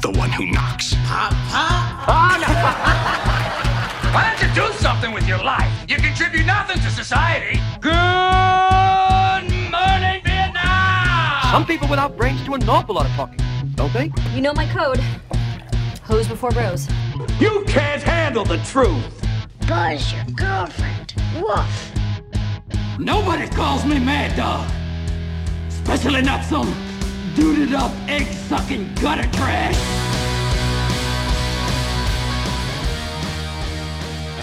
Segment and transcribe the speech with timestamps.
[0.00, 0.94] the one who knocks.
[4.14, 5.70] Why don't you do something with your life?
[5.88, 7.60] You contribute nothing to society.
[7.80, 7.92] Good
[9.70, 11.50] morning, Vietnam!
[11.50, 13.38] Some people without brains do an awful lot of talking,
[13.74, 14.12] don't they?
[14.34, 15.00] You know my code.
[16.04, 16.88] Hose before bros.
[17.40, 19.04] You can't handle the truth.
[19.66, 21.14] Buzz, your girlfriend.
[21.36, 21.92] Woof.
[22.98, 24.68] Nobody calls me Mad Dog.
[25.68, 26.87] Especially not some
[27.38, 29.76] duded up, egg sucking gutter trash.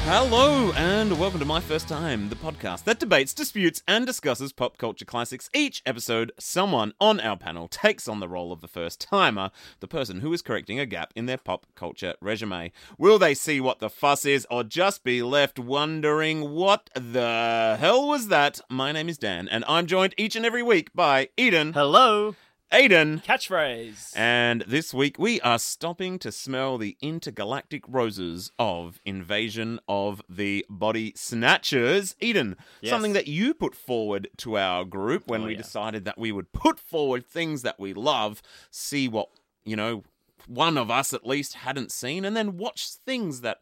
[0.05, 4.77] Hello, and welcome to My First Time, the podcast that debates, disputes, and discusses pop
[4.77, 5.49] culture classics.
[5.53, 9.51] Each episode, someone on our panel takes on the role of the first timer,
[9.81, 12.71] the person who is correcting a gap in their pop culture resume.
[12.97, 18.07] Will they see what the fuss is, or just be left wondering what the hell
[18.07, 18.61] was that?
[18.69, 22.35] My name is Dan, and I'm joined each and every week by Eden, Hello.
[22.73, 24.11] Aiden, Catchphrase.
[24.17, 30.65] and this week we are stopping to smell the intergalactic roses of Invasion of the
[30.67, 32.15] Body Snatchers.
[32.19, 32.89] Eden, Yes.
[32.89, 35.59] something that you put forward to our group when Oh, we yeah.
[35.59, 39.29] decided that we would put forward things that we love, see what,
[39.63, 40.03] you know,
[40.47, 43.61] one of us at least hadn't seen, and then watch things that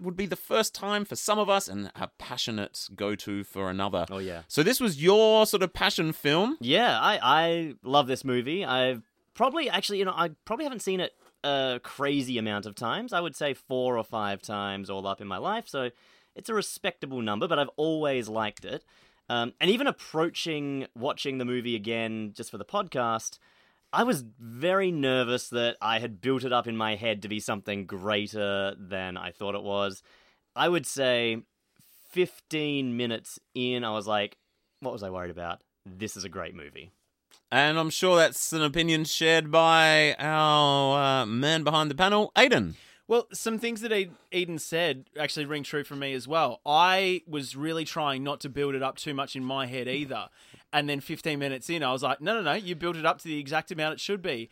[0.00, 3.70] would be the first time for some of us and a passionate go to for
[3.70, 4.06] another.
[4.10, 4.42] Oh, yeah.
[4.48, 6.56] So this was your sort of passion film.
[6.60, 8.64] Yeah, I, I love this movie.
[8.64, 9.02] I've
[9.34, 11.12] probably, actually, you know, I probably haven't seen it
[11.44, 13.12] a crazy amount of times.
[13.12, 15.68] I would say four or five times all up in my life.
[15.68, 15.90] So
[16.34, 18.84] it's a respectable number, but I've always liked it.
[19.28, 23.38] Um, and even approaching watching the movie again just for the podcast,
[23.92, 27.40] I was very nervous that I had built it up in my head to be
[27.40, 30.02] something greater than I thought it was.
[30.54, 31.38] I would say
[32.10, 34.36] 15 minutes in, I was like,
[34.80, 35.62] what was I worried about?
[35.86, 36.90] This is a great movie.
[37.50, 42.74] And I'm sure that's an opinion shared by our uh, man behind the panel, Aiden.
[43.06, 46.60] Well, some things that Ed- Eden said actually ring true for me as well.
[46.66, 50.28] I was really trying not to build it up too much in my head either.
[50.70, 53.16] And then 15 minutes in, I was like, no, no, no, you built it up
[53.20, 54.50] to the exact amount it should be.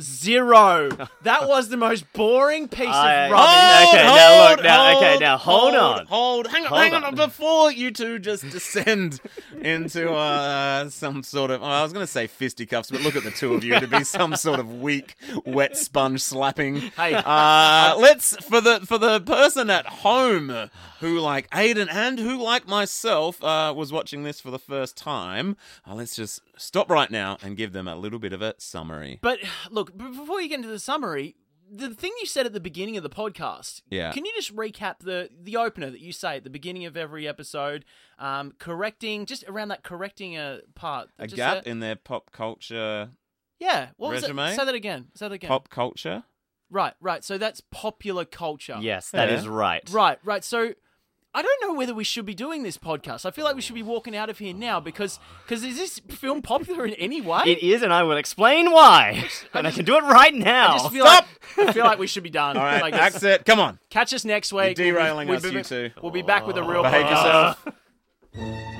[0.00, 0.88] Zero.
[1.22, 3.46] that was the most boring piece I- of rubbish.
[3.46, 6.06] Oh, okay, now look, now- okay, now hold on.
[6.06, 7.04] Hold, hang on, Hold hang on.
[7.04, 7.14] on.
[7.14, 9.20] Before you two just descend
[9.60, 13.30] into uh, some sort of, I was going to say fisticuffs, but look at the
[13.30, 13.74] two of you.
[13.74, 16.76] It'd be some sort of weak, wet sponge slapping.
[16.96, 17.12] Hey.
[17.14, 22.66] Uh, let's for the for the person at home who like Aiden and who like
[22.66, 25.56] myself uh, was watching this for the first time.
[25.86, 29.18] Uh, let's just stop right now and give them a little bit of a summary.
[29.22, 29.38] But
[29.70, 31.36] look, before you get into the summary,
[31.70, 34.10] the thing you said at the beginning of the podcast, Yeah.
[34.12, 37.28] can you just recap the the opener that you say at the beginning of every
[37.28, 37.84] episode,
[38.18, 43.10] um, correcting just around that correcting uh, part, A gap that- in their pop culture.
[43.58, 43.88] yeah.
[43.98, 44.28] What was it?
[44.34, 44.56] resume?
[44.56, 45.08] Say that again.
[45.14, 45.48] Say that again.
[45.48, 46.24] Pop culture.
[46.70, 47.22] Right, right.
[47.24, 48.78] So that's popular culture.
[48.80, 49.50] Yes, that is Yeah.
[49.52, 49.90] right.
[49.90, 50.44] Right, right.
[50.44, 50.74] So
[51.38, 53.24] I don't know whether we should be doing this podcast.
[53.24, 56.00] I feel like we should be walking out of here now because because is this
[56.08, 57.42] film popular in any way?
[57.46, 59.24] It is, and I will explain why.
[59.54, 60.70] and I can do it right now.
[60.74, 61.24] I just feel like
[61.56, 62.56] I feel like we should be done.
[62.56, 63.44] All right, Like, it's- exit.
[63.44, 63.78] Come on.
[63.88, 64.76] catch us next week.
[64.78, 65.90] You're derailing We'll us, be- you two.
[66.02, 67.64] We'll be back with a real Behave podcast.
[68.34, 68.74] yourself.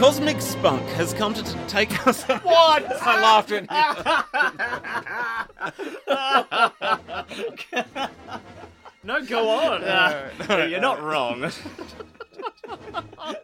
[0.00, 2.22] Cosmic Spunk has come to t- take us.
[2.22, 2.42] what?
[3.02, 3.68] I laughed when.
[9.02, 9.80] No, go on.
[9.82, 11.50] Yeah, you're not wrong.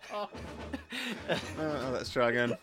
[0.08, 0.28] Oh,
[1.92, 2.56] let's try again.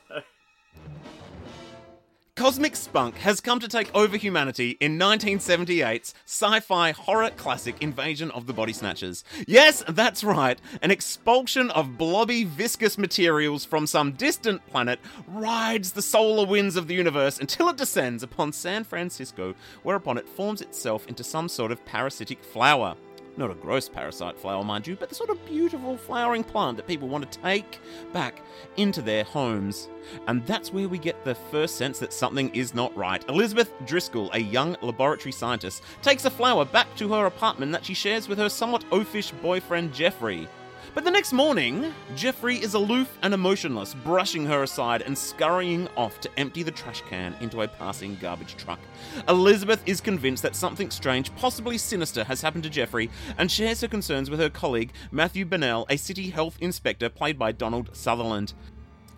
[2.35, 8.31] Cosmic Spunk has come to take over humanity in 1978's sci fi horror classic Invasion
[8.31, 9.23] of the Body Snatchers.
[9.45, 16.01] Yes, that's right, an expulsion of blobby, viscous materials from some distant planet rides the
[16.01, 21.05] solar winds of the universe until it descends upon San Francisco, whereupon it forms itself
[21.05, 22.95] into some sort of parasitic flower.
[23.35, 26.85] Not a gross parasite flower, mind you, but the sort of beautiful flowering plant that
[26.85, 27.79] people want to take
[28.13, 28.41] back
[28.77, 29.89] into their homes.
[30.27, 33.27] And that's where we get the first sense that something is not right.
[33.27, 37.95] Elizabeth Driscoll, a young laboratory scientist, takes a flower back to her apartment that she
[37.95, 40.47] shares with her somewhat oafish boyfriend Jeffrey.
[40.93, 46.19] But the next morning, Jeffrey is aloof and emotionless, brushing her aside and scurrying off
[46.19, 48.79] to empty the trash can into a passing garbage truck.
[49.27, 53.09] Elizabeth is convinced that something strange, possibly sinister, has happened to Jeffrey
[53.39, 57.51] and shares her concerns with her colleague, Matthew Bennell, a city health inspector played by
[57.51, 58.53] Donald Sutherland.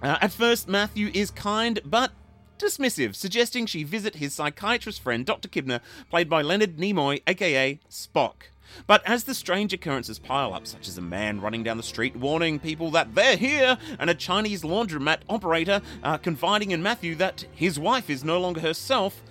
[0.02, 2.12] Uh, at first, Matthew is kind, but
[2.58, 5.48] dismissive, suggesting she visit his psychiatrist friend, Dr.
[5.48, 8.50] Kibner, played by Leonard Nimoy, aka Spock.
[8.88, 12.16] But as the strange occurrences pile up, such as a man running down the street
[12.16, 17.46] warning people that they're here, and a Chinese laundromat operator uh, confiding in Matthew that
[17.52, 19.22] his wife is no longer herself,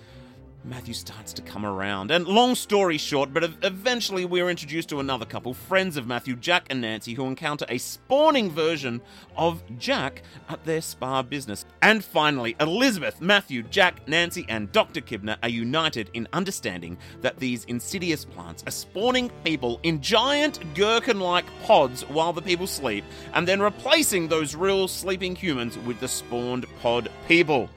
[0.67, 2.09] Matthew starts to come around.
[2.09, 6.65] And long story short, but eventually we're introduced to another couple, friends of Matthew, Jack
[6.71, 9.01] and Nancy, who encounter a spawning version
[9.37, 11.65] of Jack at their spa business.
[11.83, 15.01] And finally, Elizabeth, Matthew, Jack, Nancy, and Dr.
[15.01, 21.19] Kibner are united in understanding that these insidious plants are spawning people in giant gherkin
[21.19, 26.07] like pods while the people sleep, and then replacing those real sleeping humans with the
[26.07, 27.69] spawned pod people.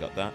[0.00, 0.34] Got that?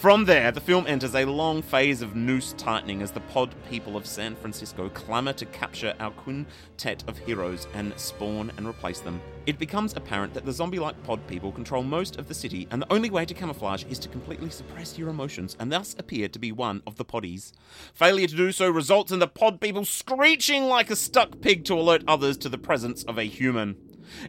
[0.00, 3.98] From there, the film enters a long phase of noose tightening as the pod people
[3.98, 9.20] of San Francisco clamor to capture our quintet of heroes and spawn and replace them.
[9.44, 12.80] It becomes apparent that the zombie like pod people control most of the city, and
[12.80, 16.38] the only way to camouflage is to completely suppress your emotions and thus appear to
[16.38, 17.52] be one of the poddies.
[17.92, 21.74] Failure to do so results in the pod people screeching like a stuck pig to
[21.74, 23.76] alert others to the presence of a human.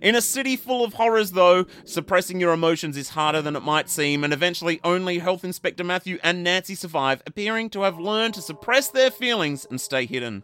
[0.01, 3.89] In a city full of horrors, though, suppressing your emotions is harder than it might
[3.89, 8.41] seem, and eventually only Health Inspector Matthew and Nancy survive, appearing to have learned to
[8.41, 10.43] suppress their feelings and stay hidden.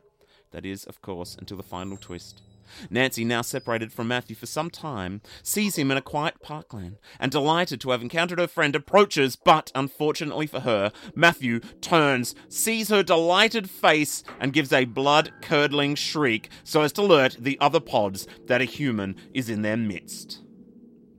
[0.52, 2.42] That is, of course, until the final twist.
[2.90, 7.32] Nancy, now separated from Matthew for some time, sees him in a quiet parkland, and
[7.32, 13.04] delighted to have encountered her friend, approaches, but unfortunately for her, Matthew turns, sees her
[13.04, 18.28] delighted face, and gives a blood curdling shriek so as to alert the other pods
[18.48, 20.42] that a human is in their midst.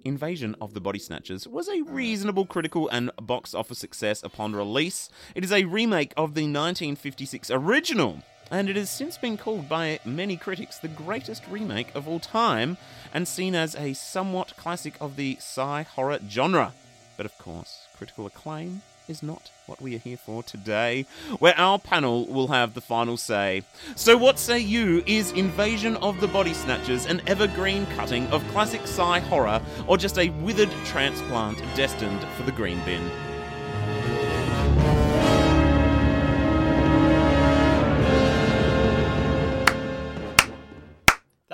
[0.04, 5.10] Invasion of the Body Snatchers was a reasonable critical and box office success upon release.
[5.34, 10.00] It is a remake of the 1956 original, and it has since been called by
[10.04, 12.76] many critics the greatest remake of all time
[13.12, 16.72] and seen as a somewhat classic of the sci horror genre.
[17.16, 21.06] But of course, critical acclaim is not what we are here for today,
[21.38, 23.62] where our panel will have the final say.
[23.96, 25.02] So, what say you?
[25.06, 30.18] Is Invasion of the Body Snatchers an evergreen cutting of classic sci horror, or just
[30.18, 33.10] a withered transplant destined for the green bin?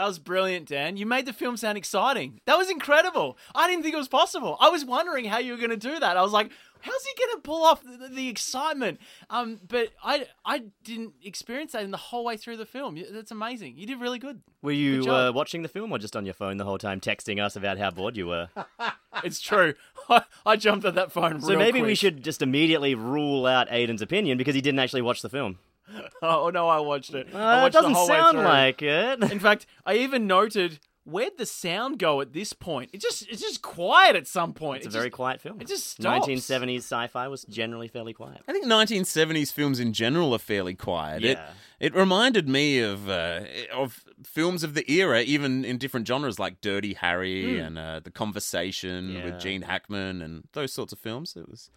[0.05, 0.99] That was brilliant, Dan.
[0.99, 2.43] You made the film sound exciting.
[2.45, 3.39] That was incredible.
[3.55, 4.59] I didn't think it was possible.
[4.61, 6.19] I was wondering how you were going to do that.
[6.19, 6.51] I was like,
[6.83, 9.01] how's he going to pull off the, the excitement?
[9.31, 13.03] Um, but I I didn't experience that in the whole way through the film.
[13.12, 13.79] That's amazing.
[13.79, 14.43] You did really good.
[14.61, 17.01] Were you Good uh, watching the film or just on your phone the whole time,
[17.01, 18.51] texting us about how bored you were?
[19.25, 19.73] It's true.
[20.11, 21.41] I, I jumped at that phone.
[21.41, 25.03] so real maybe we should just immediately rule out Aiden's opinion because he didn't actually
[25.03, 25.61] watch the film.
[26.22, 27.26] Oh no, I watched it.
[27.26, 28.44] Uh, it watched the doesn't whole sound through.
[28.44, 29.22] like it.
[29.31, 32.88] In fact, I even noted where'd the sound go at this point.
[32.94, 34.78] It just it's just quiet at some point.
[34.84, 35.60] It's a It very quiet film.
[35.60, 36.26] it just stops.
[36.26, 38.40] 1970s sci-fi was generally fairly quiet.
[38.48, 41.22] I think 1970s films in general are fairly quiet.
[41.25, 41.50] It, Yeah.
[41.78, 43.40] it reminded me of uh,
[43.75, 48.10] of films of the era, even in different genres like Dirty Harry and uh, The
[48.10, 49.25] Conversation Yeah.
[49.26, 51.36] with Gene Hackman and those sorts of films.
[51.36, 51.69] It was,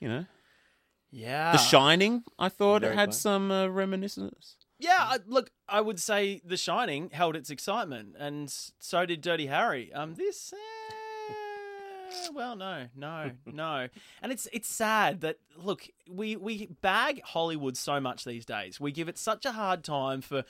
[0.00, 0.24] you know,
[1.12, 1.52] Yeah.
[1.52, 2.24] The Shining.
[2.38, 4.56] I thought it had some uh, reminiscence.
[4.78, 9.46] Yeah, I, look, I would say The Shining held its excitement, and so did Dirty
[9.46, 9.92] Harry.
[9.92, 11.34] Um, this, eh,
[12.34, 13.88] well, no, no, no,
[14.22, 18.80] and it's it's sad that look, we we bag Hollywood so much these days.
[18.80, 20.44] We give it such a hard time for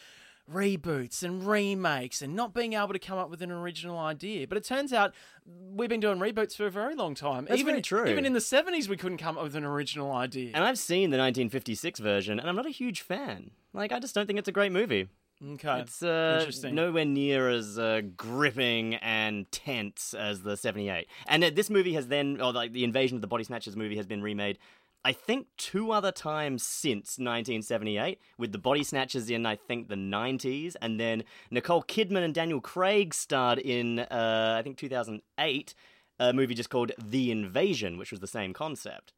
[0.50, 4.46] reboots and remakes and not being able to come up with an original idea.
[4.46, 5.14] But it turns out
[5.46, 7.46] we've been doing reboots for a very long time.
[7.46, 8.06] That's even very true.
[8.06, 10.50] even in the seventies, we couldn't come up with an original idea.
[10.54, 13.50] And I've seen the 1956 version, and I'm not a huge fan.
[13.72, 15.08] Like, I just don't think it's a great movie.
[15.54, 16.74] okay, It's uh, Interesting.
[16.74, 21.06] nowhere near as uh, gripping and tense as the 78.
[21.26, 23.96] And uh, this movie has then, or like the Invasion of the Body Snatchers movie
[23.96, 24.58] has been remade,
[25.04, 29.96] I think, two other times since 1978, with the Body Snatchers in, I think, the
[29.96, 30.76] 90s.
[30.80, 35.74] And then Nicole Kidman and Daniel Craig starred in, uh, I think, 2008,
[36.20, 39.12] a movie just called The Invasion, which was the same concept.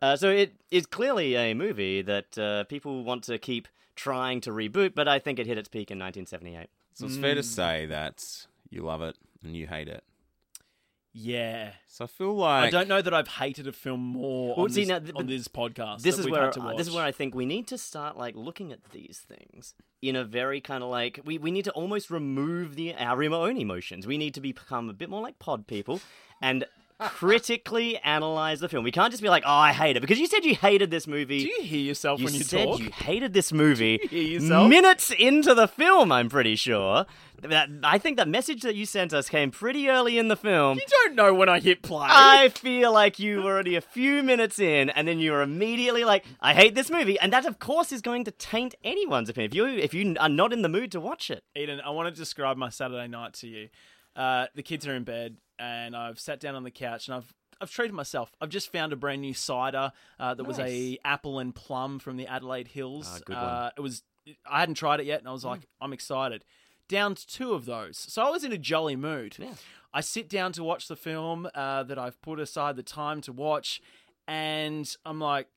[0.00, 4.50] Uh, so it is clearly a movie that uh, people want to keep trying to
[4.50, 6.68] reboot, but I think it hit its peak in 1978.
[6.94, 10.02] So it's fair to say that you love it and you hate it.
[11.12, 11.72] Yeah.
[11.86, 14.70] So I feel like I don't know that I've hated a film more Well, on,
[14.70, 16.02] see, this, now, th- on this podcast.
[16.02, 17.66] This that is we've where had to uh, this is where I think we need
[17.68, 21.50] to start like looking at these things in a very kind of like we, we
[21.50, 24.06] need to almost remove the our own emotions.
[24.06, 26.00] We need to become a bit more like pod people
[26.40, 26.64] and
[27.10, 28.84] critically analyze the film.
[28.84, 31.06] We can't just be like, "Oh, I hate it," because you said you hated this
[31.06, 31.44] movie.
[31.44, 32.78] Do you hear yourself You when you said talk?
[32.80, 34.68] you hated this movie hear yourself?
[34.68, 36.10] minutes into the film.
[36.12, 37.06] I'm pretty sure.
[37.42, 40.78] That I think that message that you sent us came pretty early in the film.
[40.78, 42.06] You don't know when I hit play.
[42.08, 46.04] I feel like you were already a few minutes in, and then you were immediately
[46.04, 49.50] like, "I hate this movie," and that, of course, is going to taint anyone's opinion.
[49.50, 52.14] If you if you are not in the mood to watch it, Eden, I want
[52.14, 53.68] to describe my Saturday night to you.
[54.14, 57.32] Uh, the kids are in bed, and I've sat down on the couch, and I've
[57.60, 58.32] I've treated myself.
[58.40, 62.16] I've just found a brand new cider uh, that was a apple and plum from
[62.16, 63.08] the Adelaide Hills.
[63.08, 63.44] Ah, good one.
[63.44, 64.02] Uh, it was
[64.46, 66.44] I hadn't tried it yet, and I was like, I'm excited.
[66.88, 69.36] Down to two of those, so I was in a jolly mood.
[69.38, 69.54] Yeah.
[69.94, 73.32] I sit down to watch the film uh, that I've put aside the time to
[73.32, 73.80] watch,
[74.26, 75.48] and I'm like,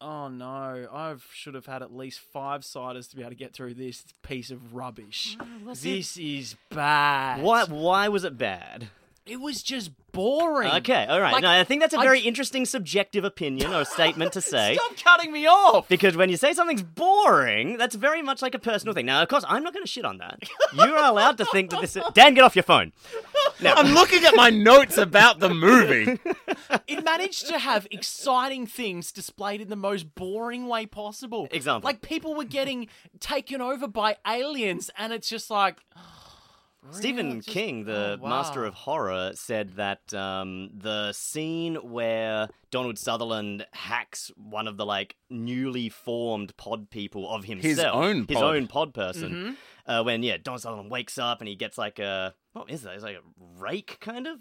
[0.00, 3.52] oh no, I should have had at least five ciders to be able to get
[3.52, 5.36] through this piece of rubbish.
[5.74, 7.42] this is bad.
[7.42, 8.88] why why was it bad?
[9.30, 10.72] It was just boring.
[10.72, 11.32] Okay, all right.
[11.32, 14.74] Like, no, I think that's a very interesting subjective opinion or statement to say.
[14.74, 15.88] Stop cutting me off.
[15.88, 19.06] Because when you say something's boring, that's very much like a personal thing.
[19.06, 20.42] Now, of course, I'm not going to shit on that.
[20.74, 22.02] You are allowed to think that this is...
[22.12, 22.92] Dan, get off your phone.
[23.60, 26.18] Now, I'm looking at my notes about the movie.
[26.86, 31.48] It managed to have exciting things displayed in the most boring way possible.
[31.52, 31.86] Example.
[31.86, 32.88] Like people were getting
[33.20, 35.78] taken over by aliens, and it's just like.
[36.90, 38.28] Stephen Just- King, the oh, wow.
[38.28, 44.86] master of horror, said that um, the scene where Donald Sutherland hacks one of the
[44.86, 49.56] like newly formed pod people of himself, his own his own pod person,
[49.86, 52.94] uh, when yeah, Donald Sutherland wakes up and he gets like a what is that?
[52.94, 54.40] It's like a rake kind of.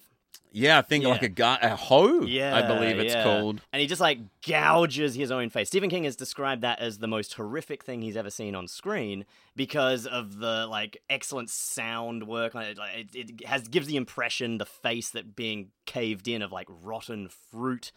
[0.51, 2.21] Yeah, I think like a guy, a hoe.
[2.21, 3.23] Yeah, I believe it's yeah.
[3.23, 3.61] called.
[3.71, 5.67] And he just like gouges his own face.
[5.67, 9.25] Stephen King has described that as the most horrific thing he's ever seen on screen
[9.55, 12.55] because of the like excellent sound work.
[12.55, 16.41] Like, it- like, it, it has gives the impression the face that being caved in
[16.41, 17.91] of like rotten fruit.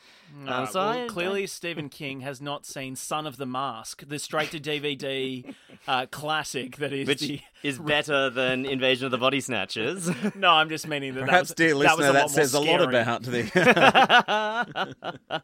[0.47, 4.19] Um, so well, I- clearly, Stephen King has not seen Son of the Mask, the
[4.19, 5.55] straight to DVD
[5.89, 7.41] uh, classic that is which the.
[7.63, 10.11] is better than Invasion of the Body Snatchers.
[10.35, 11.25] No, I'm just meaning that.
[11.25, 13.23] Perhaps, that was, dear that was listener, a that, lot more says a lot about
[13.23, 13.43] the.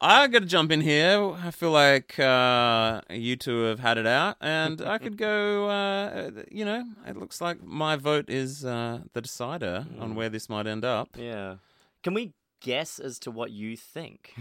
[0.00, 1.32] I got to jump in here.
[1.42, 5.68] I feel like uh, you two have had it out, and I could go.
[5.68, 10.48] Uh, you know, it looks like my vote is uh, the decider on where this
[10.48, 11.08] might end up.
[11.16, 11.56] yeah.
[12.04, 14.34] Can we guess as to what you think?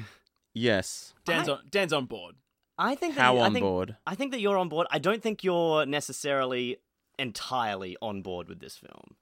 [0.54, 1.14] Yes.
[1.26, 2.36] Dan's I- on, Dan's on board.
[2.78, 3.96] I think that How you- I on think- board?
[4.06, 4.86] I think that you're on board.
[4.92, 6.78] I don't think you're necessarily
[7.18, 9.16] entirely on board with this film.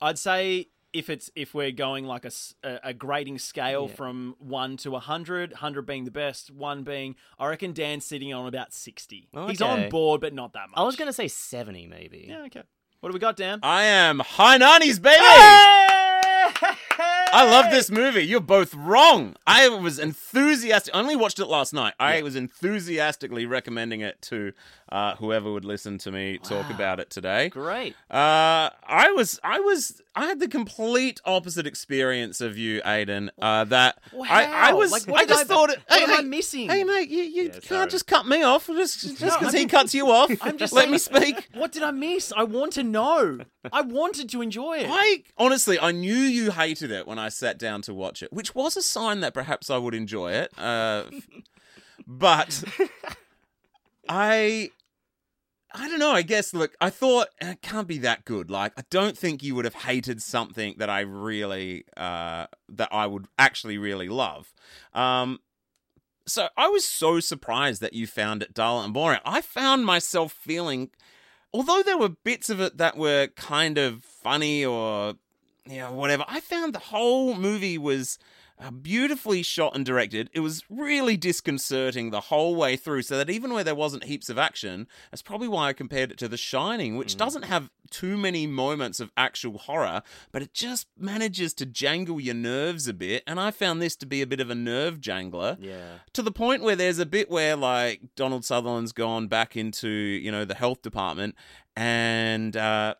[0.00, 2.30] I'd say if it's if we're going like a,
[2.84, 3.94] a grading scale Yeah.
[3.96, 8.32] from one to a hundred, hundred being the best, one being I reckon Dan's sitting
[8.34, 9.28] on about sixty.
[9.48, 10.78] He's on board, but not that much.
[10.78, 12.26] I was going to say 70 maybe.
[12.28, 12.62] Yeah, okay.
[13.00, 13.58] What do we got, Dan?
[13.62, 15.24] I am high nineties, baby.
[17.34, 18.22] I love this movie.
[18.26, 19.34] You're both wrong.
[19.46, 20.94] I was enthusiastic.
[20.94, 21.94] I only watched it last night.
[21.98, 24.52] I was enthusiastically recommending it to
[24.90, 27.48] uh, whoever would listen to me talk about it today.
[27.48, 27.94] Great.
[28.10, 33.30] Uh, I was, I was, I had the complete opposite experience of you, Aiden.
[33.40, 35.78] Uh, that Well, I, I was, Like, what I just I- thought it.
[35.88, 36.68] what hey, am I missing?
[36.68, 37.60] Hey, mate, you, you sorry.
[37.62, 40.30] can't just cut me off just just because I'm- he cuts you off.
[40.42, 41.48] I'm just let saying- me speak.
[41.54, 42.30] What did I miss?
[42.36, 43.38] I want to know.
[43.72, 44.86] I wanted to enjoy it.
[44.90, 48.54] I honestly, I knew you hated it when I sat down to watch it, which
[48.54, 50.52] was a sign that perhaps I would enjoy it.
[50.58, 51.04] Uh,
[52.06, 52.62] but
[54.08, 54.70] I,
[55.74, 56.12] I don't know.
[56.12, 58.50] I guess look, I thought it can't be that good.
[58.50, 63.06] Like, I don't think you would have hated something that I really, uh, that I
[63.06, 64.52] would actually really love.
[64.92, 65.40] Um,
[66.26, 69.20] so I was so surprised that you found it dull and boring.
[69.24, 70.90] I found myself feeling,
[71.52, 75.14] although there were bits of it that were kind of funny or
[75.66, 78.18] you know whatever, I found the whole movie was
[78.58, 80.30] uh, beautifully shot and directed.
[80.32, 84.28] It was really disconcerting the whole way through, so that even where there wasn't heaps
[84.28, 88.16] of action, that's probably why I compared it to The Shining, which doesn't have too
[88.16, 93.22] many moments of actual horror, but it just manages to jangle your nerves a bit.
[93.26, 95.98] And I found this to be a bit of a nerve jangler Yeah.
[96.14, 100.30] to the point where there's a bit where like Donald Sutherland's gone back into you
[100.32, 101.34] know the health department
[101.76, 102.94] and uh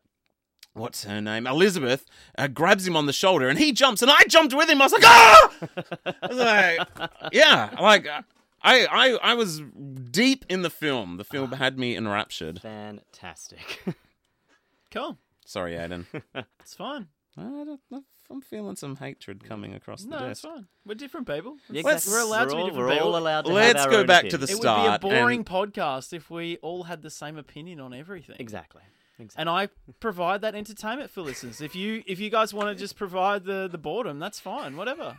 [0.74, 2.06] what's her name Elizabeth
[2.38, 4.84] uh, grabs him on the shoulder and he jumps and I jumped with him I
[4.86, 5.50] was like ah
[6.22, 6.88] I was like
[7.32, 8.22] yeah like uh,
[8.62, 9.60] I I I was
[10.10, 13.82] deep in the film the film had me enraptured Fantastic.
[14.90, 15.18] Cool.
[15.44, 16.06] sorry Aiden
[16.60, 17.08] It's fine.
[17.36, 20.66] I don't, I'm feeling some hatred coming across the No, it's fine.
[20.86, 21.56] We're different people.
[21.70, 22.12] Yeah, exactly.
[22.12, 23.08] we're allowed to We're be all- different We're people.
[23.08, 24.50] all allowed to Let's have go own back to opinions.
[24.60, 27.80] the It would be a boring and- podcast if we all had the same opinion
[27.80, 28.36] on everything.
[28.38, 28.82] Exactly.
[29.37, 29.69] And I
[30.00, 31.61] provide that entertainment for listeners.
[31.61, 34.76] If you if you guys want to just provide the the boredom, that's fine.
[34.76, 35.16] Whatever.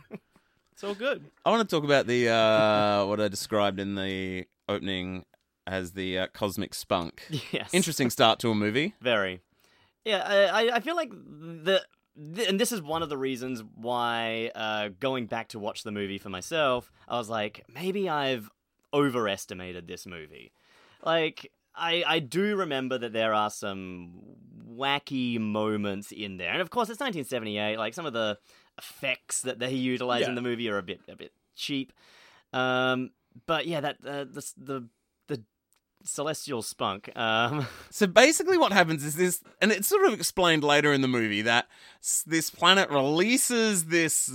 [0.72, 1.24] It's all good.
[1.44, 5.24] I want to talk about the uh, what I described in the opening
[5.66, 7.22] as the uh, cosmic spunk.
[7.52, 7.72] Yes.
[7.72, 8.94] Interesting start to a movie.
[9.00, 9.40] Very.
[10.04, 10.22] Yeah,
[10.52, 11.80] I, I- I feel like the,
[12.48, 16.18] and this is one of the reasons why uh, going back to watch the movie
[16.18, 18.50] for myself, I was like, maybe I've
[18.92, 20.52] overestimated this movie.
[21.04, 24.12] Like, I, I do remember that there are some
[24.68, 27.78] wacky moments in there, and of course it's 1978.
[27.78, 28.38] Like some of the
[28.78, 31.92] effects that they utilize in the movie are a bit a bit cheap.
[32.52, 33.10] Um,
[33.46, 34.88] but yeah, that uh, the the
[35.28, 35.42] the
[36.04, 37.10] celestial spunk.
[37.16, 41.08] Um, So basically, what happens is this, and it's sort of explained later in the
[41.08, 41.66] movie that
[42.26, 44.30] this planet releases this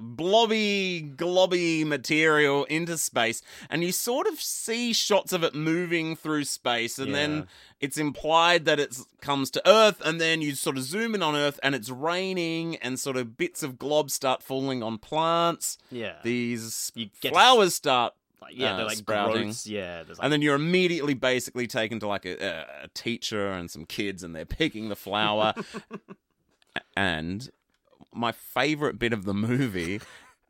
[0.00, 6.44] blobby, globby material into space, and you sort of see shots of it moving through
[6.44, 7.14] space, and Yeah.
[7.16, 7.48] then
[7.80, 11.34] it's implied that it comes to Earth, and then you sort of zoom in on
[11.36, 15.78] Earth, and it's raining, and sort of bits of glob start falling on plants.
[15.90, 19.42] yeah, These You get to flowers start like, yeah, uh, they're like sprouting.
[19.44, 19.66] growths.
[19.66, 23.84] Yeah, like and then you're immediately basically taken to like a- a teacher and some
[23.86, 25.54] kids, and they're picking the flower.
[26.96, 27.50] and
[28.16, 30.00] my favorite bit of the movie.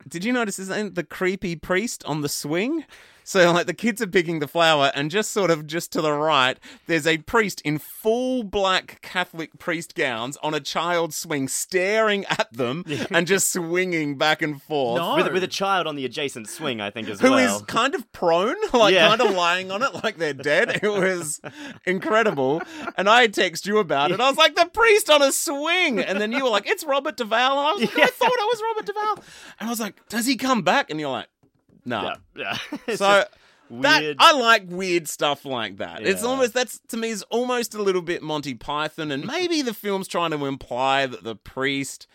[0.07, 2.85] Did you notice isn't the creepy priest on the swing?
[3.27, 6.13] So like the kids are picking the flower, and just sort of just to the
[6.13, 6.57] right,
[6.87, 12.47] there's a priest in full black Catholic priest gowns on a child swing, staring at
[12.53, 15.01] them and just swinging back and forth.
[15.01, 15.17] No.
[15.17, 17.33] with, with a child on the adjacent swing, I think as well.
[17.33, 19.09] Who is kind of prone, like Yeah.
[19.09, 20.79] kind of lying on it, like they're dead.
[20.81, 21.41] It was
[21.85, 22.61] incredible.
[22.97, 24.19] And I text you about it.
[24.21, 25.99] I was like, the priest on a swing.
[25.99, 27.59] And then you were like, it's Robert Duvall.
[27.59, 29.23] And I was like, I thought it was Robert Duvall.
[29.59, 30.89] And I was like, does he come back?
[30.89, 31.27] And you're like,
[31.87, 32.15] no.
[32.35, 32.95] yeah, yeah.
[32.95, 33.23] So
[33.69, 34.15] that.
[34.19, 36.05] I like weird stuff like that.
[36.05, 39.73] It's almost that's to me is almost a little bit Monty Python, and maybe the
[39.73, 42.07] film's trying to imply that the priest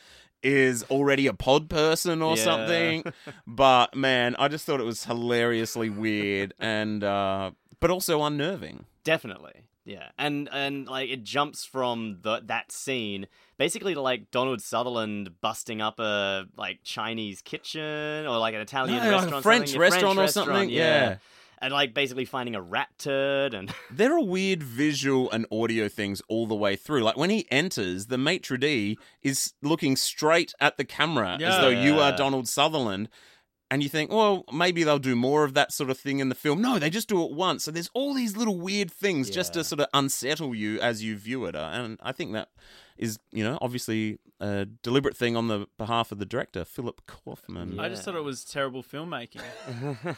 [0.43, 2.45] is already a pod person or Yeah.
[2.45, 3.05] something.
[3.47, 7.51] But man, I just thought it was hilariously weird and uh
[7.81, 8.87] but also unnerving.
[9.05, 9.63] Definitely.
[9.85, 10.09] Yeah.
[10.19, 13.27] And and like it jumps from the that scene
[13.59, 18.99] basically to like Donald Sutherland busting up a like Chinese kitchen or like an Italian
[18.99, 19.81] No, like a restaurant French something.
[19.81, 21.17] restaurant or something, yeah.
[21.61, 26.21] And like basically finding a rat turd and There are weird visual and audio things
[26.29, 27.03] all the way through.
[27.03, 31.61] Like when he enters, the maitre d is looking straight at the camera as Yeah.
[31.61, 33.09] though you are Donald Sutherland.
[33.73, 36.35] And you think, well, maybe they'll do more of that sort of thing in the
[36.35, 36.61] film.
[36.61, 37.65] No, they just do it once.
[37.65, 41.17] So there's all these little weird things just to sort of unsettle you as you
[41.17, 41.57] view it.
[41.57, 42.51] Uh, And I think that
[42.99, 47.81] is, you know, obviously a deliberate thing on the behalf of the director, Philip Kaufman.
[47.81, 49.41] I just thought it was terrible filmmaking.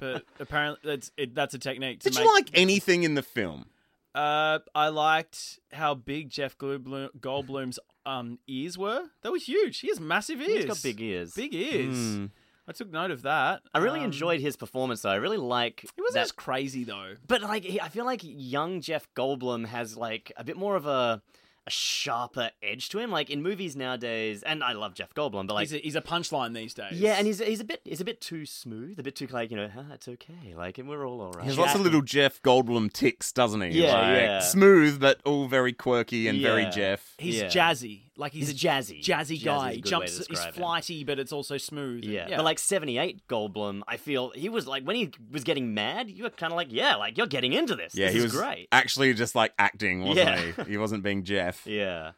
[0.00, 2.24] but apparently that's it, that's a technique to Did make.
[2.24, 3.66] you like anything in the film?
[4.14, 9.10] Uh, I liked how big Jeff Goldblum's um ears were.
[9.22, 9.80] They were huge.
[9.80, 10.64] He has massive ears.
[10.64, 11.34] he's got big ears.
[11.34, 11.94] Big ears.
[11.94, 12.26] Hmm.
[12.68, 13.62] I took note of that.
[13.72, 15.10] I really Um, enjoyed his performance though.
[15.10, 17.14] I really like It wasn't that as crazy though.
[17.26, 20.86] But like, he, I feel like young Jeff Goldblum has like a bit more of
[20.86, 21.22] a
[21.66, 23.10] a sharper edge to him.
[23.10, 25.68] Like in movies nowadays, and I love Jeff Goldblum, but like.
[25.68, 26.92] he's a, he's a punchline these days.
[26.92, 29.50] yeah, and he's he's a bit he's a bit too smooth, a bit too like
[29.50, 31.42] you know, ah, it's okay, like and we're all alright.
[31.44, 33.82] He has lots of little Jeff Goldblum tics, doesn't he?
[33.82, 34.40] Yeah, Like, yeah.
[34.40, 37.14] Smooth, but all very quirky and very Jeff.
[37.18, 37.46] he's yeah.
[37.48, 38.02] jazzy.
[38.18, 39.00] Like he's, He's a jazzy.
[39.02, 39.68] jazzy Jazzy guy.
[39.68, 40.12] is a He good way jumps.
[40.12, 40.60] to He's describe him.
[40.60, 42.02] flighty, but it's also smooth.
[42.04, 45.72] and- Yeah, but like '78 Goldblum, I feel he was like when he was getting
[45.72, 47.94] mad, you were kind of like, yeah, like you're getting into this.
[47.94, 48.68] Yeah, this he is was great.
[48.72, 50.26] actually just like acting, wasn't
[50.56, 50.64] Yeah.
[50.64, 50.72] he?
[50.72, 51.64] He wasn't being Jeff.
[51.66, 52.12] Yeah,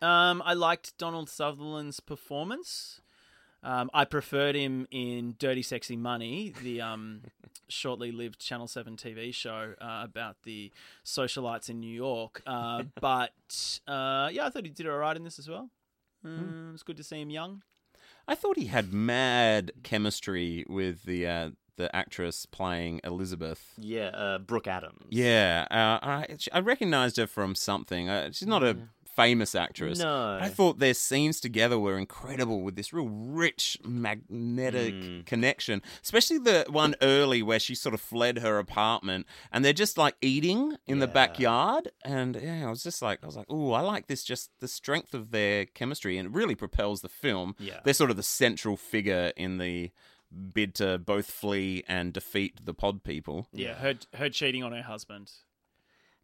[0.00, 3.00] Um, I liked Donald Sutherland's performance.
[3.62, 7.22] Um, I preferred him in Dirty Sexy Money, the um,
[7.68, 10.72] shortly lived Channel 7 TV show uh, about the
[11.04, 12.42] socialites in New York.
[12.46, 15.70] Uh, but uh, yeah, I thought he did all right in this as well.
[16.24, 17.62] Um, It's good to see him young.
[18.28, 23.72] I thought he had mad chemistry with the uh, the actress playing Elizabeth.
[23.78, 24.08] yeah.
[24.08, 25.06] Uh, Brooke Adams.
[25.08, 28.08] Yeah, uh, I I recognized her from something.
[28.08, 28.76] Uh, she's not a
[29.20, 29.98] famous actress.
[29.98, 30.38] No.
[30.40, 35.26] I thought their scenes together were incredible with this real rich magnetic Mm.
[35.26, 39.96] connection, especially the one early where she sort of fled her apartment and they're just
[39.98, 41.90] like eating in the backyard.
[42.04, 44.68] And yeah, I was just like, I was like, oh, I like this, just the
[44.68, 47.54] strength of their chemistry, and it really propels the film.
[47.58, 47.80] Yeah.
[47.84, 49.90] They're sort of the central figure in the
[50.54, 53.48] bid to both flee and defeat the pod people.
[53.52, 55.32] Yeah, her her cheating on her husband.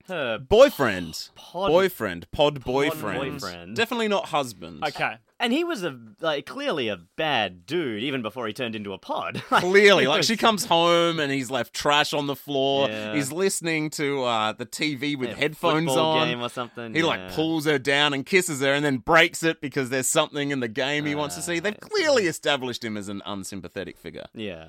[0.09, 1.31] Her Boyfriend.
[1.35, 2.31] pod boyfriend.
[2.33, 3.41] Pod boyfriend.
[3.41, 3.77] boyfriend.
[3.77, 4.85] Definitely not husband.
[4.85, 5.17] Okay.
[5.39, 8.99] And he was a like clearly a bad dude even before he turned into a
[8.99, 9.43] pod.
[9.51, 12.89] Clearly, like was- she comes home and he's left trash on the floor.
[12.89, 13.15] Yeah.
[13.15, 16.29] He's listening to uh, the TV with Yeah, headphones on.
[16.29, 16.95] game or something.
[16.95, 20.53] He like pulls her down and kisses her and then breaks it because there's something
[20.53, 21.59] in the game he wants to see.
[21.59, 24.25] They've Ah, clearly established him as an unsympathetic figure.
[24.35, 24.69] Yeah.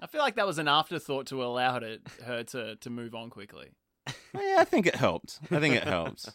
[0.00, 3.14] I feel like that was an afterthought to allow her to, her to, to move
[3.14, 3.68] on quickly.
[4.34, 5.38] Yeah, I think it helped.
[5.50, 6.28] I think it helped.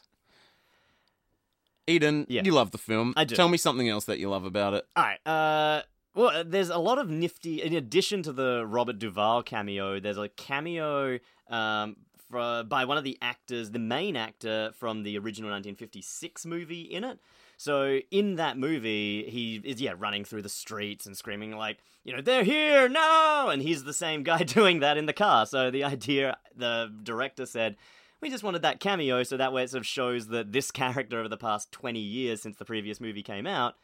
[1.88, 2.42] Eden, Yeah.
[2.44, 3.14] you love the film.
[3.16, 3.36] I do.
[3.36, 4.86] Tell me something else that you love about it.
[4.96, 5.20] All right.
[5.26, 5.84] Uh,
[6.14, 7.62] well, there's a lot of nifty.
[7.62, 11.96] In addition to the Robert Duvall cameo, there's a cameo um,
[12.30, 17.04] for, by one of the actors, the main actor from the original 1956 movie in
[17.06, 17.20] it.
[17.58, 22.16] So in that movie, he is yeah running through the streets and screaming like, you
[22.16, 23.50] know, they're here, no!
[23.52, 25.46] And he's the same guy doing that in the car.
[25.46, 27.76] So the idea, the director said.
[28.20, 31.20] We just wanted that cameo so that way it sort of shows that this character
[31.20, 33.76] over the past 20 years since the previous movie came out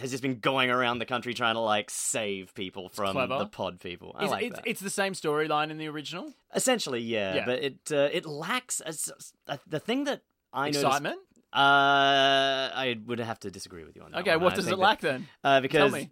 [0.00, 3.38] has just been going around the country trying to like save people from clever.
[3.38, 4.16] the pod people.
[4.18, 6.32] I It's, like it's, it's the same storyline in the original.
[6.52, 7.44] Essentially, yeah, Yeah.
[7.46, 11.18] but it uh, it lacks a s- uh, the thing that I Excitement.
[11.52, 14.20] Uh, I would have to disagree with you on that.
[14.20, 14.44] Okay, one.
[14.44, 15.26] what I does it that- lack then?
[15.42, 16.10] Uh, because me.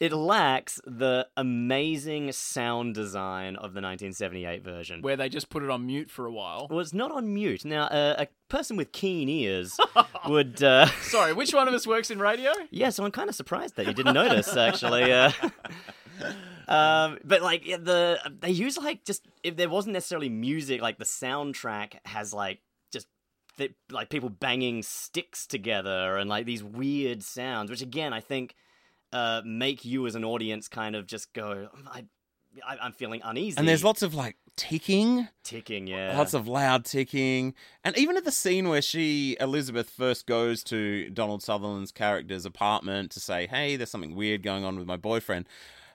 [0.00, 5.02] it lacks the amazing sound design of the 1978 version.
[5.02, 6.68] Where they just put it on mute for a while.
[6.70, 7.64] well, it's not on mute.
[7.64, 9.76] Now, uh, a person with keen ears
[10.26, 10.62] would.
[10.62, 12.52] Uh, Sorry, which one of us works in radio?
[12.70, 15.12] Yeah, so I'm kind of surprised that you didn't notice actually.
[15.12, 15.32] Uh,
[16.68, 21.04] um, but like the they use like just if there wasn't necessarily music, like the
[21.04, 22.60] soundtrack has like
[23.58, 28.20] just th- like people banging sticks together and like these weird sounds, which again I
[28.20, 28.54] think
[29.12, 32.04] uh, make you as an audience kind of just go, I,
[32.66, 33.58] I I'm feeling uneasy.
[33.58, 37.54] And there's lots of like ticking, ticking, yeah, lots of loud ticking.
[37.84, 43.10] And even at the scene where she, Elizabeth, first goes to Donald Sutherland's character's apartment
[43.12, 45.46] to say, hey, there's something weird going on with my boyfriend.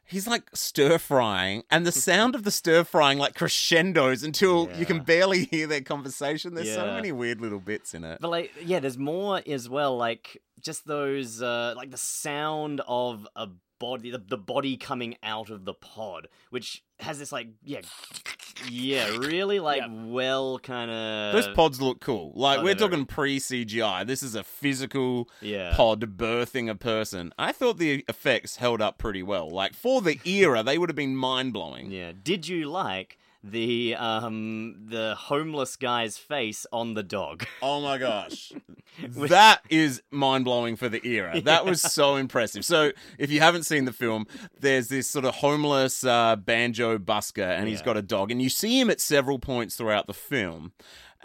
[0.06, 4.86] He's like stir frying, and the sound of the stir frying like crescendos until you
[4.86, 6.54] can barely hear their conversation.
[6.54, 8.20] There's so many weird little bits in it.
[8.22, 9.98] But like, yeah, there's more as well.
[9.98, 13.48] Like just those, uh, like the sound of a
[13.80, 17.82] body, the, the body coming out of the pod, which has this like, yeah,
[18.70, 19.88] yeah, really like Yeah.
[20.06, 21.34] well kind of.
[21.34, 22.32] Those pods look cool.
[22.36, 24.04] Like Oh, we're they're very- talking pre CGI.
[24.06, 25.74] This is a physical Yeah.
[25.76, 27.34] pod birthing a person.
[27.38, 29.50] I thought the effects held up pretty well.
[29.50, 31.92] Like for the era, they would have been mind blowing.
[31.92, 32.12] Yeah.
[32.24, 37.46] Did you like the um the homeless guy's face on the dog?
[37.62, 38.52] Oh my gosh.
[39.08, 41.42] that is mind blowing for the era.
[41.44, 42.66] That was so impressive.
[42.66, 44.28] So, if you haven't seen the film,
[44.60, 48.50] there's this sort of homeless uh, banjo busker, and he's got a dog, and you
[48.50, 50.74] see him at several points throughout the film.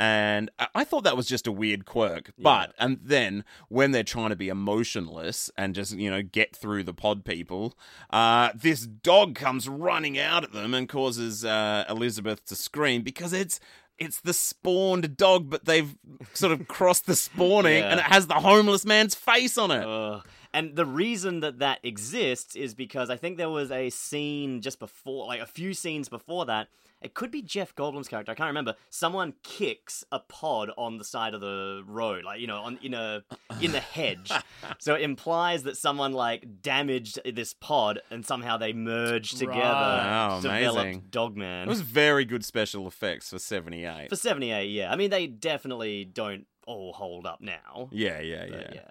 [0.00, 2.32] And I- thought that was just a weird quirk.
[2.38, 6.84] But, and then when they're trying to be emotionless and just, you know, get through
[6.84, 7.76] the pod people,
[8.11, 13.32] uh, this dog comes running out at them and causes uh, Elizabeth to scream because
[13.32, 13.58] it's.
[14.00, 15.92] It's the spawned dog, but they've
[16.32, 17.90] sort of crossed the spawning, Yeah.
[17.90, 20.22] and it has the homeless man's face on it.
[20.54, 24.78] And the reason that that exists is because I think there was a scene just
[24.78, 26.68] before, like a few scenes before that.
[27.00, 28.32] It could be Jeff Goldblum's character.
[28.32, 28.74] I can't remember.
[28.90, 32.94] Someone kicks a pod on the side of the road, like you know, on in
[32.94, 33.22] a
[33.61, 34.32] in the hedge.
[34.78, 39.58] so it implies that someone like damaged this pod, and somehow they merged together.
[39.58, 41.04] Wow, to develop amazing.
[41.11, 41.62] Dogman.
[41.62, 44.08] It was very good special effects for 78.
[44.08, 44.92] For 78, yeah.
[44.92, 47.88] I mean, they definitely don't all hold up now.
[47.92, 48.70] Yeah, yeah, yeah.
[48.74, 48.90] yeah.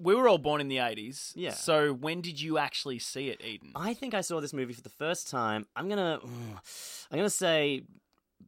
[0.00, 1.32] We were all born in the 80s.
[1.34, 1.52] Yeah.
[1.52, 3.72] So when did you actually see it, Eden?
[3.74, 5.66] I think I saw this movie for the first time.
[5.74, 6.20] I'm gonna,
[7.10, 7.82] I'm gonna say,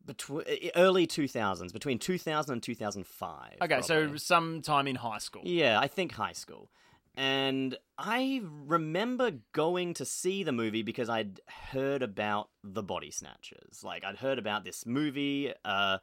[0.06, 0.44] between
[0.76, 3.52] early 2000s, between 2000 and 2005.
[3.62, 5.42] Okay, so sometime in high school.
[5.44, 6.70] yeah, I think high school.
[7.16, 13.82] And I remember going to see the movie because I'd heard about the Body Snatchers.
[13.82, 15.98] Like I'd heard about this movie, uh,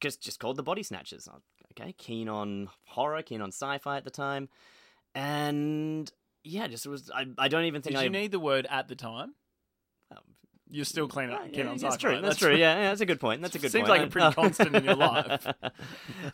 [0.00, 1.28] just just called the Body Snatchers.
[1.72, 4.48] Okay, keen on horror, keen on sci-fi at the time,
[5.14, 6.10] and
[6.44, 7.10] yeah, just it was.
[7.14, 9.34] I, I don't even think Did I you need the word at the time?
[10.10, 10.18] Um,
[10.70, 11.30] You're still clean.
[11.30, 12.14] Yeah, keen on that's sci-fi.
[12.14, 12.20] true.
[12.22, 12.50] That's, true.
[12.54, 13.42] Yeah, yeah, that's a good point.
[13.42, 13.72] That's a good point.
[13.72, 14.00] Seems point.
[14.00, 15.46] like a pretty constant in your life.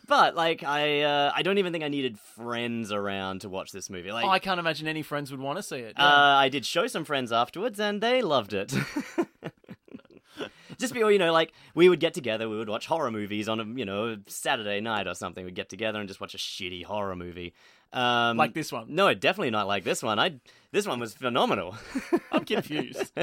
[0.07, 3.89] but like, I uh, I don't even think I needed friends around to watch this
[3.89, 4.11] movie.
[4.11, 5.99] Like, Oh, I can't imagine any friends would want to see it.
[5.99, 8.73] uh, I did show some friends afterwards, and they loved it.
[10.77, 13.59] Just be, you know, like we would get together, we would watch horror movies on
[13.59, 15.45] a, you know, Saturday night or something.
[15.45, 17.53] We'd get together and just watch a shitty horror movie.
[17.93, 18.87] Um, Like this one.
[18.93, 20.19] No, definitely not like this one.
[20.19, 20.39] I
[20.71, 21.75] this one was phenomenal.
[22.31, 23.11] I'm confused.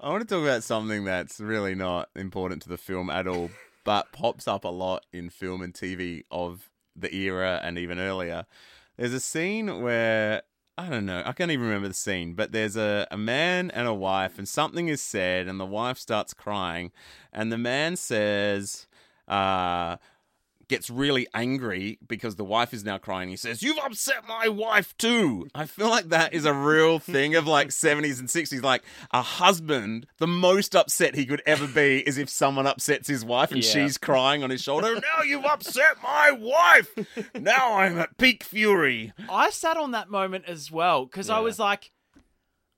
[0.00, 3.50] I want to talk about something that's really not important to the film at all.
[3.84, 8.46] but pops up a lot in film and TV of the era and even earlier.
[8.96, 10.42] There's a scene where
[10.78, 13.88] I don't know, I can't even remember the scene, but there's a, a man and
[13.88, 16.92] a wife, and something is said, and the wife starts crying,
[17.32, 18.86] and the man says,
[19.26, 19.96] uh,
[20.68, 23.28] gets really angry because the wife is now crying.
[23.28, 25.48] He says, You've upset my wife too.
[25.54, 28.62] I feel like that is a real thing of like 70s and 60s.
[28.62, 33.24] Like a husband, the most upset he could ever be is if someone upsets his
[33.24, 33.70] wife and Yeah.
[33.70, 34.94] she's crying on his shoulder.
[34.94, 36.94] Now you've upset my wife.
[37.34, 39.12] Now I'm at peak fury.
[39.30, 41.92] I sat on that moment as well because I was like,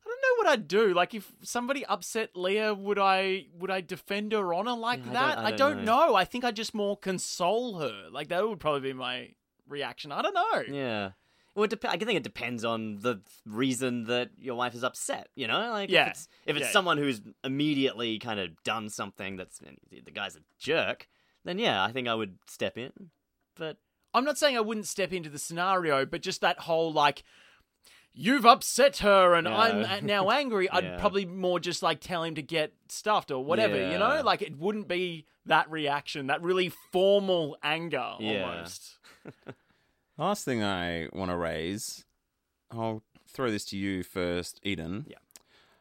[0.09, 0.95] I don't know what I'd do.
[0.95, 5.13] Like, if somebody upset Leah, would I would I defend her honor like Yeah, I
[5.15, 5.35] that?
[5.37, 6.07] don't- I I don't don't, know.
[6.09, 6.15] know.
[6.15, 8.09] I think I'd just more console her.
[8.11, 9.35] Like that would probably be my
[9.69, 10.13] reaction.
[10.13, 10.75] I don't know.
[10.75, 11.11] Yeah.
[11.55, 15.29] Well, it dep- I think it depends on the reason that your wife is upset.
[15.35, 16.05] You know, like Yeah.
[16.07, 16.73] if it's if it's Yeah.
[16.73, 19.59] someone who's immediately kind of done something that's
[19.91, 21.09] the guy's a jerk,
[21.45, 23.11] then yeah, I think I would step in.
[23.57, 23.77] But
[24.15, 27.25] I'm not saying I wouldn't step into the scenario, but just that whole like.
[28.21, 30.69] You've upset her, and I'm now angry.
[30.69, 30.99] I'd Yeah.
[30.99, 34.23] probably more just like tell him to get stuffed or whatever, you know.
[34.25, 38.51] Like it wouldn't be that reaction, that really formal anger Yeah.
[38.51, 38.99] almost.
[40.19, 42.05] Last thing I want to raise,
[42.73, 45.07] I'll throw this to you first, Eden.
[45.09, 45.19] Yeah.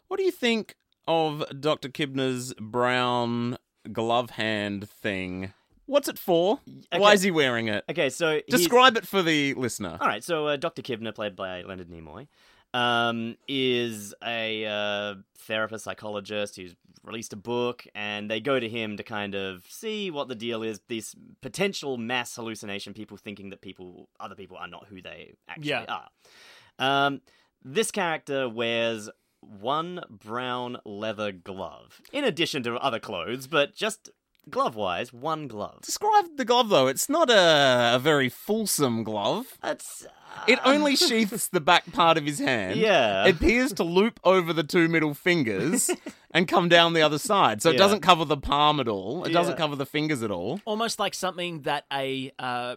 [0.08, 0.76] What do you think
[1.08, 1.90] of Dr.
[1.90, 3.58] Kibner's brown
[3.92, 5.54] glove hand thing?
[5.88, 6.60] What's it for?
[6.96, 7.84] Why is he wearing it?
[7.90, 9.98] okay, so he's- Describe it for the listener.
[10.00, 10.82] All right, so uh, Dr.
[10.82, 12.28] Kibner, played by Leonard Nimoy,
[12.74, 18.98] um, is a uh, therapist, psychologist who's released a book, and they go to him
[18.98, 20.82] to kind of see what the deal is.
[20.90, 25.70] This potential mass hallucination, people thinking that people, other people, are not who they actually
[25.70, 25.86] Yeah.
[25.88, 26.10] are.
[26.80, 27.22] Um,
[27.64, 29.10] this character wears
[29.42, 34.10] one brown leather glove, in addition to other clothes, but just
[34.50, 35.82] glove-wise, one glove.
[35.82, 36.88] Describe the glove, though.
[36.88, 39.46] It's not a, a very fulsome glove.
[39.62, 42.80] That's uh, It only sheaths the back part of his hand.
[42.80, 43.26] Yeah.
[43.26, 45.90] It appears to loop over the two middle fingers
[46.32, 47.62] and come down the other side.
[47.62, 49.26] So it doesn't cover the palm at all.
[49.26, 50.60] It doesn't cover the fingers at all.
[50.66, 52.76] almost like something that a uh,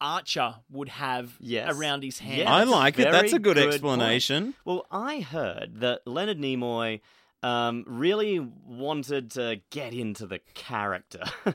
[0.00, 1.74] archer would have Yes.
[1.74, 2.38] around his hand.
[2.38, 2.52] Yeah.
[2.54, 3.10] I that's like it.
[3.10, 4.54] That's a good, good explanation.
[4.64, 7.00] Well, I heard that Leonard Nimoy
[7.44, 11.22] um, really wanted to get into the character.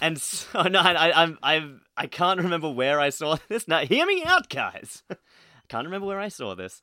[0.00, 3.66] and so, no, I, I, I, I can't remember where I saw this.
[3.66, 5.02] Now, hear me out, guys.
[5.10, 5.16] I
[5.68, 6.82] can't remember where I saw this.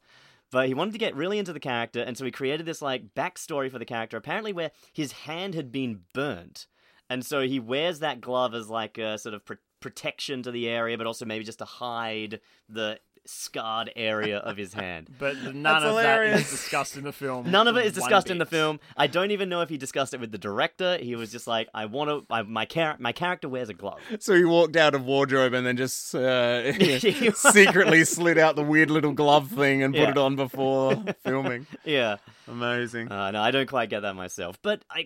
[0.51, 3.15] But he wanted to get really into the character, and so he created this like
[3.15, 4.15] backstory for the character.
[4.15, 6.67] Apparently, where his hand had been burnt,
[7.09, 10.69] and so he wears that glove as like a sort of pr- protection to the
[10.69, 15.09] area, but also maybe just to hide the scarred area of his hand.
[15.19, 16.33] But none That's of hilarious.
[16.41, 17.49] that is discussed in the film.
[17.51, 18.79] None of it is one discussed in the film.
[18.97, 20.97] I don't even know if he discussed it with the director.
[20.97, 22.43] He was just like, "I want to.
[22.43, 25.77] My char- my character wears a glove." So he walked out of wardrobe and then
[25.77, 26.71] just uh,
[27.33, 30.09] secretly slid out the weird little glove thing and put Yeah.
[30.11, 31.67] it on before filming.
[31.83, 33.11] Yeah, Amazing.
[33.11, 35.05] uh, no, I don't quite get that myself, but I,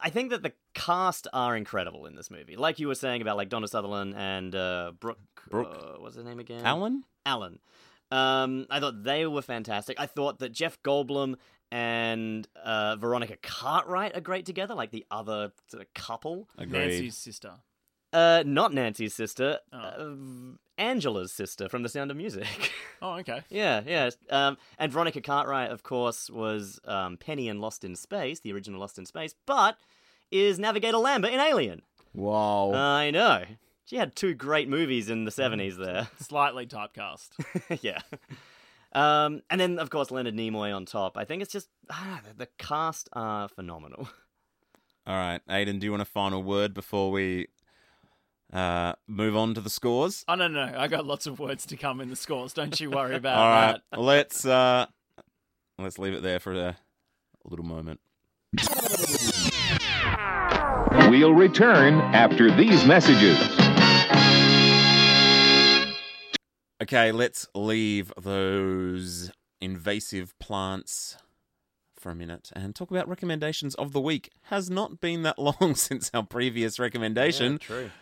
[0.00, 2.56] I think that the cast are incredible in this movie.
[2.56, 5.18] Like you were saying about like Donna Sutherland and uh, Brooke.
[5.50, 5.76] Brooke.
[5.96, 6.64] Uh, what's her name again?
[6.64, 7.04] Alan?
[7.26, 7.58] Alan.
[8.10, 9.98] Um, I thought they were fantastic.
[9.98, 11.36] I thought that Jeff Goldblum
[11.70, 16.48] and uh, Veronica Cartwright are great together, like the other sort of couple.
[16.58, 16.78] Agreed.
[16.78, 17.52] Nancy's sister.
[18.12, 19.78] Uh, not Nancy's sister, Oh.
[19.78, 22.46] uh, Angela's sister from The Sound of Music.
[23.04, 23.40] Oh, okay.
[23.50, 24.10] yeah, yeah.
[24.30, 28.78] Um, and Veronica Cartwright, of course, was um, Penny in Lost in Space, the original
[28.78, 29.76] Lost in Space, but
[30.30, 31.82] is Navigator Lambert in Alien.
[32.14, 32.72] Wow.
[32.74, 33.42] I know.
[33.84, 36.08] She had two great movies in the 70s there.
[36.20, 37.30] Slightly typecast.
[37.82, 38.00] yeah.
[38.92, 41.16] Um, and then, of course, Leonard Nimoy on top.
[41.16, 44.08] I think it's just, ah, the, the cast are phenomenal.
[45.06, 47.48] All right, Aiden, do you want a final word before we
[48.52, 50.24] uh, move on to the scores?
[50.28, 52.52] Oh no, no, no, I got lots of words to come in the scores.
[52.52, 54.00] Don't you worry about All right, that.
[54.00, 54.86] let's uh,
[55.76, 57.98] let's leave it there for a, a little moment.
[61.10, 63.38] We'll return after these messages.
[66.82, 71.16] Okay, let's leave those invasive plants
[71.96, 74.30] for a minute and talk about recommendations of the week.
[74.46, 77.58] Has not been that long since our previous recommendation.
[77.58, 77.92] true.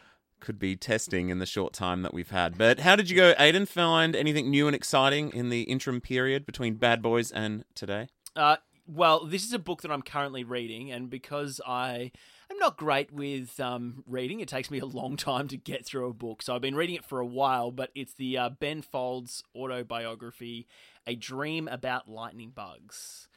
[0.40, 2.56] Could be testing in the short time that we've had.
[2.56, 3.68] But how did you go, Aiden?
[3.68, 8.08] Find anything new and exciting in the interim period between Bad Boys and today?
[8.34, 12.12] Uh, well, this is a book that I'm currently reading, and because I
[12.50, 16.08] am not great with um, reading, it takes me a long time to get through
[16.08, 16.42] a book.
[16.42, 20.66] So I've been reading it for a while, but it's the uh, Ben Folds autobiography,
[21.06, 23.28] A Dream About Lightning Bugs.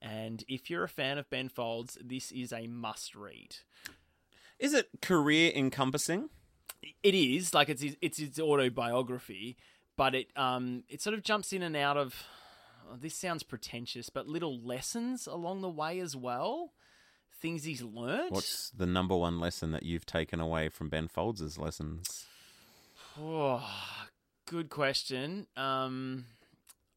[0.00, 3.56] And if you're a fan of Ben Folds, this is a must read.
[4.58, 6.30] Is it career encompassing?
[7.02, 9.56] it is like it's his, it's his autobiography,
[9.96, 12.24] but it um it sort of jumps in and out of.
[12.90, 16.72] oh, this sounds pretentious, but little lessons along the way as well.
[17.40, 18.32] Things he's learnt.
[18.32, 22.26] What's the number one lesson that you've taken away from Ben Folds' lessons?
[23.20, 23.68] Oh,
[24.46, 25.48] good question.
[25.56, 26.26] Um,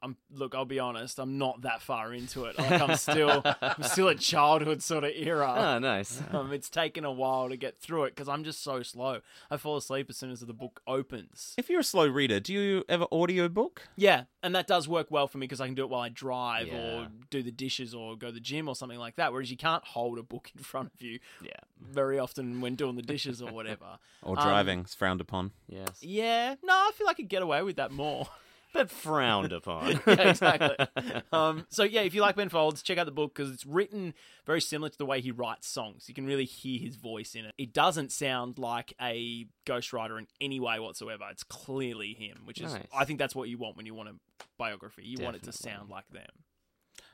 [0.04, 0.56] I'm look.
[0.56, 1.20] I'll be honest.
[1.20, 2.58] I'm not that far into it.
[2.58, 5.54] Like I'm still, I'm still a childhood sort of era.
[5.58, 6.22] Oh, nice.
[6.32, 9.20] Um, it's taken a while to get through it because I'm just so slow.
[9.50, 11.54] I fall asleep as soon as the book opens.
[11.58, 13.88] If you're a slow reader, do you ever audiobook?
[13.96, 16.10] Yeah, and that does work well for me because I can do it while I
[16.10, 17.02] drive Yeah.
[17.04, 19.32] or do the dishes or go to the gym or something like that.
[19.34, 21.52] Whereas you can't hold a book in front of you Yeah.
[21.80, 24.00] very often when doing the dishes or whatever.
[24.24, 25.52] Or Um, driving is frowned upon.
[25.68, 26.02] Yes.
[26.02, 28.28] Yeah, no, I feel like I could get away with that more.
[28.74, 30.00] But frowned upon.
[30.08, 30.76] yeah, exactly.
[31.34, 34.14] Um, so yeah, if you like Ben Folds, check out the book because it's written
[34.46, 36.06] very similar to the way he writes songs.
[36.08, 37.54] You can really hear his voice in it.
[37.58, 41.26] It doesn't sound like a ghostwriter in any way whatsoever.
[41.32, 42.84] It's clearly him, which is Nice.
[42.94, 44.16] I think that's what you want when you want a
[44.58, 45.04] biography.
[45.06, 46.30] You want it to sound like them.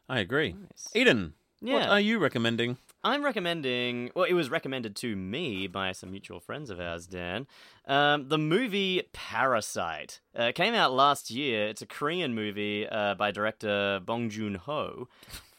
[0.09, 0.53] I agree.
[0.53, 0.89] Nice.
[0.95, 2.77] Eden, what are you recommending?
[3.07, 4.11] I'm recommending.
[4.15, 7.47] Well, it was recommended to me by some mutual friends of ours, Dan.
[7.87, 11.69] Um, the movie Parasite uh, came out last year.
[11.69, 15.07] It's a Korean movie uh, by director Bong Joon Ho,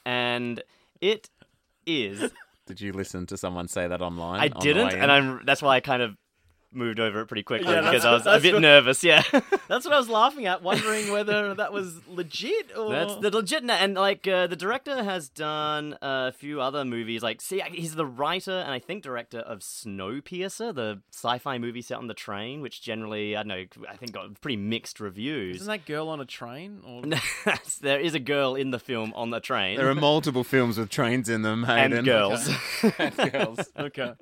[0.04, 0.62] and
[1.00, 1.30] it
[1.86, 2.30] is.
[2.66, 4.40] Did you listen to someone say that online?
[4.40, 5.40] I on didn't, and I'm.
[5.46, 6.18] That's why I kind of
[6.72, 9.02] moved over it pretty quickly Yeah, because I was a bit what- nervous.
[9.02, 9.22] Yeah.
[9.68, 13.68] That's what I was laughing at, wondering whether that was legit or That's the legit,
[13.68, 17.22] and like uh, the director has done a few other movies.
[17.22, 21.98] Like, see, he's the writer and I think director of Snowpiercer, the sci-fi movie set
[21.98, 25.56] on the train, which generally I don't know, I think got pretty mixed reviews.
[25.56, 26.80] Isn't that girl on a train?
[26.86, 27.02] Or
[27.80, 29.76] there is a girl in the film on the train.
[29.76, 32.04] There are multiple films with trains in them, and Hayden.
[32.04, 32.48] girls.
[32.98, 33.58] and girls.
[33.78, 34.12] okay.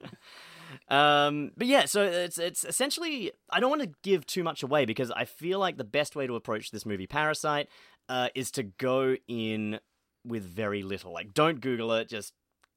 [0.88, 4.84] Um, but yeah, so it's it's essentially I don't want to give too much away
[4.84, 7.68] because I feel like the best way to approach this movie, Parasite,
[8.08, 9.80] uh, is to go in
[10.24, 11.12] with very little.
[11.12, 12.32] Like, don't Google it, just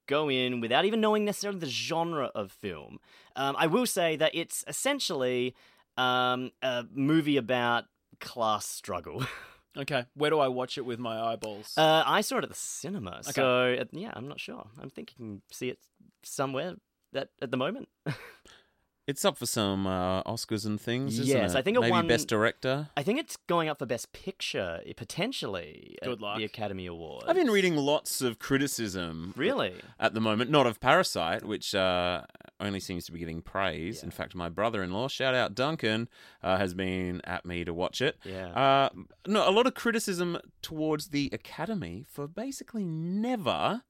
[0.06, 2.98] go in without even knowing necessarily the genre of film.
[3.36, 5.54] Um, I will say that it's essentially
[5.96, 7.84] um, a movie about
[8.20, 9.24] class struggle.
[9.78, 10.04] Okay.
[10.14, 11.74] Where do I watch it with my eyeballs?
[11.76, 14.66] Uh, I saw it at the cinema, so uh, yeah, I'm not sure.
[14.82, 15.78] I'm thinking you can see it
[16.24, 16.74] somewhere
[17.12, 17.88] that at the moment.
[19.06, 21.18] It's up for some uh, Oscars and things.
[21.18, 21.58] Isn't Yes, it?
[21.58, 22.90] I think it maybe won- best director.
[22.96, 25.96] I think it's going up for Best Picture, eh, potentially.
[26.04, 26.38] Good at luck.
[26.38, 27.24] The Academy Awards.
[27.26, 29.34] I've been reading lots of criticism.
[29.36, 29.74] Really?
[29.98, 32.22] At the moment, not of Parasite, which uh,
[32.60, 34.04] only seems to be getting praise.
[34.04, 36.08] In fact, my brother-in-law, shout out Duncan,
[36.40, 38.16] uh, has been at me to watch it.
[38.22, 38.48] Yeah.
[38.52, 38.88] Uh,
[39.26, 43.82] no, a lot of criticism towards the Academy for basically never,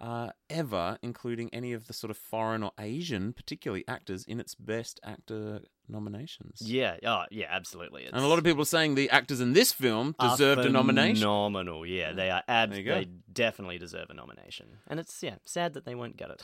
[0.00, 4.54] uh, ever including any of the sort of foreign or Asian, particularly actors, in its
[4.54, 6.60] Best Actor nominations.
[6.62, 6.96] Yeah.
[7.04, 7.46] Oh, yeah.
[7.50, 8.02] Absolutely.
[8.04, 10.68] It's And a lot of people are saying the actors in this film deserved a
[10.68, 11.22] nomination.
[11.22, 11.84] Phenomenal.
[11.86, 12.42] Yeah, they are.
[12.46, 12.94] Ab- There you go.
[12.94, 16.42] they definitely deserve a nomination, and it's yeah sad that they won't get it.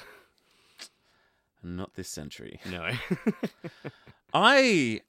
[1.62, 2.60] Not this century.
[2.70, 2.90] No.
[4.34, 5.00] I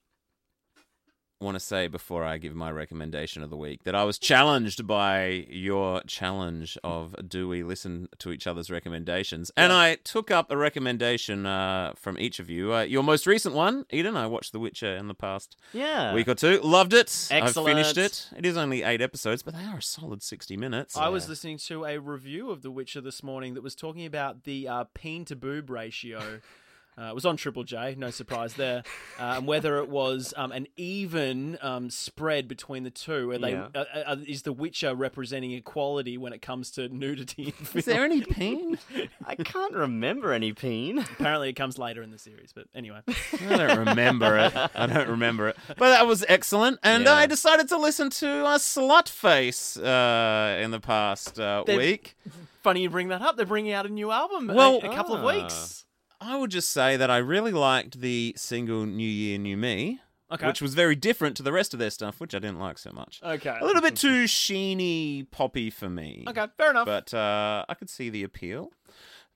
[1.40, 4.88] want to say before I give my recommendation of the week that I was challenged
[4.88, 10.50] by your challenge of do we listen to each other's recommendations, and I took up
[10.50, 12.74] a recommendation uh, from each of you.
[12.74, 16.14] Uh, your most recent one, Eden, I watched The Witcher in the past yeah.
[16.14, 17.28] week or two, loved it.
[17.32, 18.30] I've finished it.
[18.36, 20.96] It is only eight episodes, but they are a solid sixty minutes.
[20.96, 24.44] I was listening to a review of The Witcher this morning that was talking about
[24.44, 26.40] the uh, peen to boob ratio.
[26.98, 28.84] Uh, it was on Triple J, no surprise there,
[29.20, 33.28] uh, and whether it was um, an even um, spread between the two.
[33.28, 33.68] Where they Yeah.
[33.76, 37.48] uh, uh, is The Witcher representing equality when it comes to nudity?
[37.48, 37.80] In film?
[37.80, 38.78] Is there any pain?
[39.26, 41.00] I can't remember any peen.
[41.00, 43.02] Apparently, it comes later in the series, but anyway.
[43.08, 44.54] I don't remember it.
[44.76, 45.58] I don't remember it.
[45.68, 46.80] But that was excellent.
[46.84, 47.14] And Yeah.
[47.14, 52.16] I decided to listen to uh, Slutface uh, in the past uh, week.
[52.64, 53.38] Funny you bring that up.
[53.38, 55.28] They're bringing out a new album Well- in a couple of Ah.
[55.42, 55.85] weeks.
[56.28, 60.00] I would just say that I really liked the single New Year, New Me,
[60.32, 60.48] Okay.
[60.48, 62.92] which was very different to the rest of their stuff, which I didn't like so
[62.92, 63.20] much.
[63.24, 63.56] Okay.
[63.62, 66.26] A little bit too sheeny poppy for me.
[66.28, 66.88] Okay, fair enough.
[66.88, 68.72] But uh, I could see the appeal.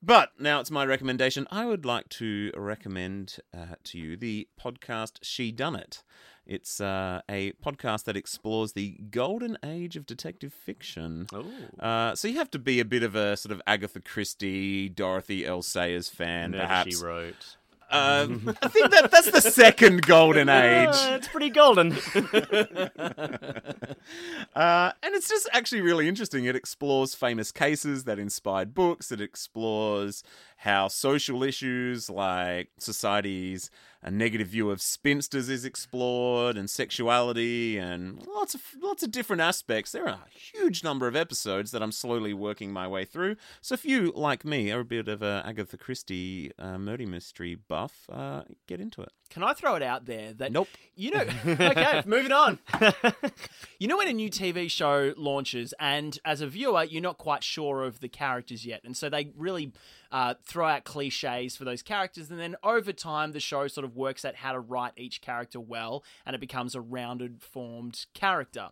[0.01, 1.45] But now it's my recommendation.
[1.51, 6.01] I would like to recommend uh, to you the podcast Shedunnit.
[6.49, 11.27] It's uh, a podcast that explores the golden age of detective fiction.
[11.31, 11.45] Oh.
[11.79, 15.45] Uh, so you have to be a bit of a sort of Agatha Christie, Dorothy
[15.45, 15.61] L.
[15.61, 16.97] Sayers fan, Murder perhaps.
[16.97, 17.55] She wrote.
[17.91, 18.27] Uh,
[18.63, 20.89] I think that that's the second golden age.
[20.93, 21.95] It's pretty golden.
[24.55, 26.45] Uh, and it's just actually really interesting.
[26.45, 29.11] It explores famous cases that inspired books.
[29.11, 30.23] It explores
[30.57, 33.69] how social issues like society's
[34.01, 39.41] a negative view of spinsters is explored, and sexuality, and lots of lots of different
[39.41, 39.91] aspects.
[39.91, 43.35] There are a huge number of episodes that I'm slowly working my way through.
[43.61, 47.55] So if you, like me, are a bit of a Agatha Christie uh, murder mystery
[47.55, 49.11] buff, uh, get into it.
[49.29, 50.69] Can I throw it out there that Nope.
[50.95, 52.59] You know, okay, moving on.
[53.79, 57.43] you know when a new TV show launches, and as a viewer, you're not quite
[57.43, 59.71] sure of the characters yet, and so they really
[60.11, 63.95] uh, throw out cliches for those characters, and then over time, the show sort of
[63.95, 68.69] works out how to write each character well, and it becomes a rounded, formed character.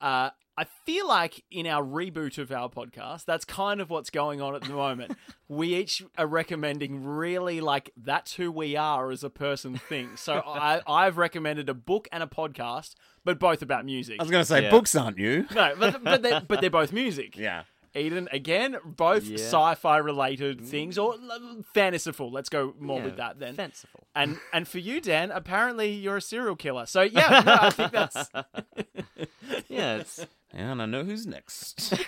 [0.00, 4.40] Uh, I feel like in our reboot of our podcast, that's kind of what's going
[4.40, 5.16] on at the moment.
[5.48, 10.10] we each are recommending really like that's who we are as a person thing.
[10.16, 14.16] So I, I've recommended a book and a podcast, but both about music.
[14.18, 14.70] I was going to say Yeah.
[14.70, 15.46] books aren't you?
[15.54, 17.36] no, but but they're, but they're both music.
[17.36, 17.62] Yeah.
[17.94, 19.36] Eden again, both Yeah.
[19.38, 20.66] sci-fi related mm.
[20.66, 22.30] things or l- fanciful.
[22.30, 23.54] Let's go more Yeah, with that then.
[23.54, 24.06] Fanciful.
[24.14, 26.86] And and for you, Dan, apparently you're a serial killer.
[26.86, 28.30] So yeah, no, I think that's
[29.68, 31.92] Yeah, it's And I know who's next.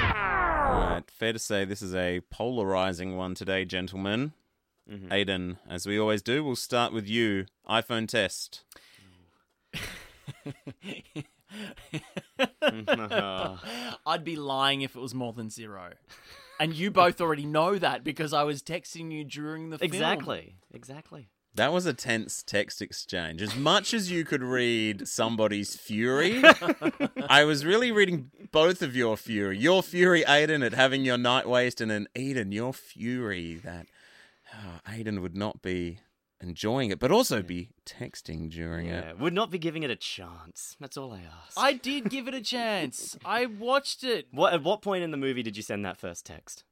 [0.00, 4.32] Alright, fair to say this is a polarizing one today, gentlemen.
[4.90, 5.12] Mm-hmm.
[5.12, 7.46] Aiden, as we always do, we'll start with you.
[7.68, 8.62] iPhone test.
[14.06, 15.90] I'd be lying if it was more than zero.
[16.60, 19.92] And you both already know that because I was texting you during the film.
[19.92, 21.28] exactly, exactly.
[21.54, 23.42] That was a tense text exchange.
[23.42, 26.42] As much as you could read somebody's fury,
[27.28, 29.56] I was really reading both of your fury.
[29.56, 33.86] Your fury, Aiden, at having your night waste, and then Aiden, your fury that
[34.52, 36.00] oh, Aiden would not be
[36.40, 39.18] enjoying it, but also be texting during it.
[39.18, 40.76] Would not be giving it a chance.
[40.80, 41.56] That's all I ask.
[41.56, 43.16] I did give it a chance.
[43.24, 44.28] I watched it.
[44.30, 46.64] What at what point in the movie did you send that first text?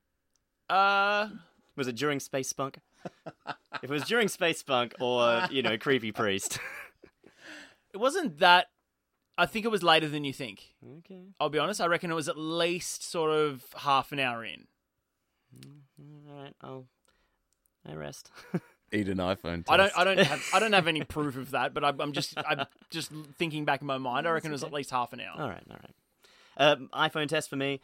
[0.69, 1.29] Uh,
[1.77, 2.79] Was it during Space Spunk?
[3.47, 6.59] if it was during Space Spunk or you know Creepy Priest.
[7.95, 8.67] it wasn't that.
[9.39, 10.73] I think it was later than you think.
[10.99, 11.27] okay.
[11.39, 11.81] I'll be honest.
[11.81, 14.67] I reckon it was at least sort of half an hour in.
[16.01, 16.55] All right.
[16.62, 16.87] I'll.
[17.87, 18.31] I rest.
[18.97, 19.70] Eat an iPhone test.
[19.70, 19.92] I don't.
[19.99, 20.42] I don't have.
[20.55, 21.74] I don't have any proof of that.
[21.74, 22.34] But I, I'm just.
[22.36, 24.26] I'm just thinking back in my mind.
[24.26, 25.40] I reckon it was at least half an hour.
[25.40, 25.94] All right, all right.
[26.59, 27.80] Um, iPhone test for me.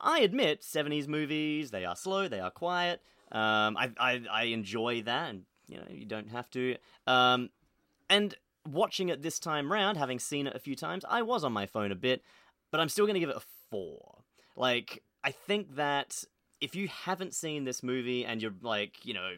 [0.00, 3.02] I admit, 70s movies, they are slow, they are quiet.
[3.32, 6.76] Um, I, I, I enjoy that, and you know, you don't have to.
[7.06, 7.50] Um,
[8.08, 8.34] and
[8.66, 11.66] watching it this time round, having seen it a few times, I was on my
[11.66, 12.22] phone a bit,
[12.70, 14.22] but I'm still going to give it a four.
[14.56, 16.22] Like, I think that
[16.60, 19.32] if you haven't seen this movie and you're like, you know,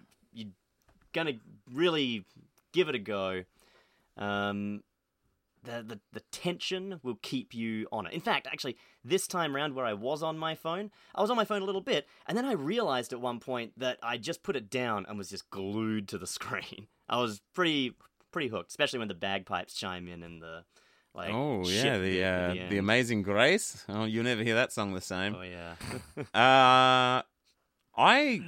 [1.14, 1.38] you're gonna
[1.72, 2.24] really
[2.72, 3.44] give it a go,
[4.16, 4.82] um,
[5.64, 8.12] the, the the tension will keep you on it.
[8.12, 11.36] In fact, actually, this time round where I was on my phone, I was on
[11.36, 14.42] my phone a little bit, and then I realized at one point that I just
[14.42, 16.86] put it down and was just glued to the screen.
[17.08, 17.94] I was pretty
[18.30, 20.64] pretty hooked, especially when the bagpipes chime in and the
[21.14, 21.32] like.
[21.32, 22.78] Oh yeah, the uh, the the.
[22.78, 23.84] Amazing Grace.
[23.88, 25.34] Oh, you'll never hear that song the same.
[25.34, 25.74] Oh yeah.
[26.34, 27.22] Uh
[27.96, 28.42] I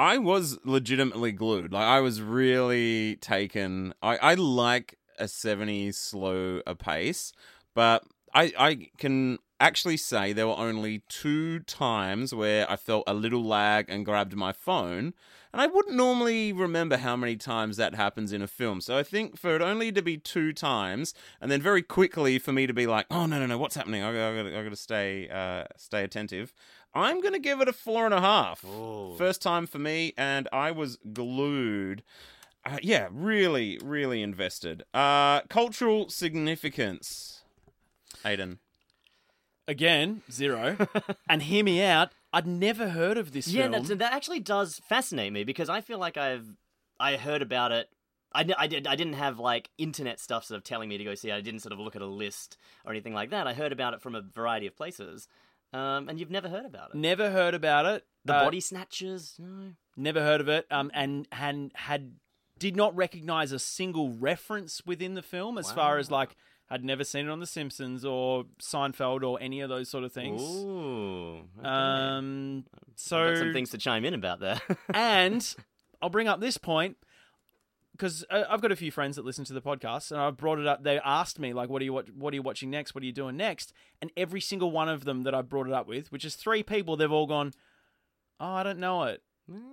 [0.00, 1.74] I was legitimately glued.
[1.74, 3.92] Like I was really taken.
[4.00, 7.34] I I like a 70s slow a pace,
[7.74, 13.12] but I I can actually say there were only two times where I felt a
[13.12, 15.12] little lag and grabbed my phone.
[15.52, 18.80] And I wouldn't normally remember how many times that happens in a film.
[18.80, 22.52] So I think for it only to be two times, and then very quickly for
[22.52, 24.02] me to be like, "Oh no, no, no, what's happening?
[24.02, 26.54] I got to stay, uh, stay attentive."
[26.94, 28.64] I'm gonna give it a four and a half.
[28.66, 29.14] Oh.
[29.16, 32.02] First time for me, and I was glued.
[32.66, 34.82] Uh, yeah, really, really invested.
[34.92, 37.42] Uh, cultural significance,
[38.24, 38.58] Aiden.
[39.68, 40.76] Again, zero.
[41.28, 42.10] and hear me out.
[42.32, 43.84] I'd never heard of this Yeah, film.
[43.86, 46.54] that, that actually does fascinate me because I feel like I've
[46.98, 47.88] I heard about it.
[48.32, 51.14] I, I, did, I didn't have like internet stuff sort of telling me to go
[51.14, 51.34] see it.
[51.34, 53.46] I didn't sort of look at a list or anything like that.
[53.48, 55.26] I heard about it from a variety of places.
[55.72, 56.96] Um, and you've never heard about it.
[56.96, 58.04] Never heard about it.
[58.24, 59.36] the Uh, Body Snatchers?
[59.38, 59.72] No.
[59.96, 60.66] Never heard of it.
[60.70, 62.16] Um, and had had
[62.58, 66.36] did not recognize a single reference within the film as far as like
[66.72, 70.12] I'd never seen it on The Simpsons or Seinfeld or any of those sort of
[70.12, 70.40] things.
[70.40, 71.38] Ooh.
[71.58, 71.68] okay.
[71.68, 72.64] Um,
[72.94, 74.60] so got some things to chime in about there.
[74.94, 75.54] and
[76.00, 76.96] I'll bring up this point
[78.00, 80.58] because uh, I've got a few friends that listen to the podcast, and I've brought
[80.58, 80.82] it up.
[80.82, 82.94] They asked me like, "What are you wat- What are you watching next?
[82.94, 85.74] What are you doing next?" And every single one of them that I brought it
[85.74, 87.52] up with, which is three people, they've all gone,
[88.40, 89.22] "Oh, I don't know it."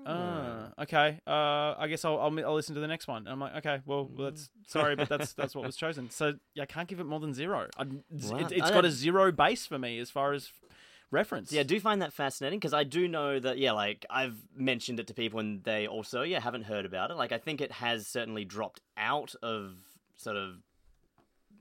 [0.05, 1.19] Uh, okay.
[1.27, 3.23] Uh, I guess I'll, I'll I'll listen to the next one.
[3.23, 6.09] And I'm like, okay, well, well, that's sorry, but that's that's what was chosen.
[6.09, 7.67] So yeah, I can't give it more than zero.
[7.77, 10.51] I, it's, it, has got a zero base for me as far as
[11.11, 11.51] reference.
[11.51, 14.99] Yeah, I do find that fascinating because I do know that yeah, like I've mentioned
[14.99, 17.17] it to people and they also yeah haven't heard about it.
[17.17, 19.75] Like I think it has certainly dropped out of
[20.15, 20.55] sort of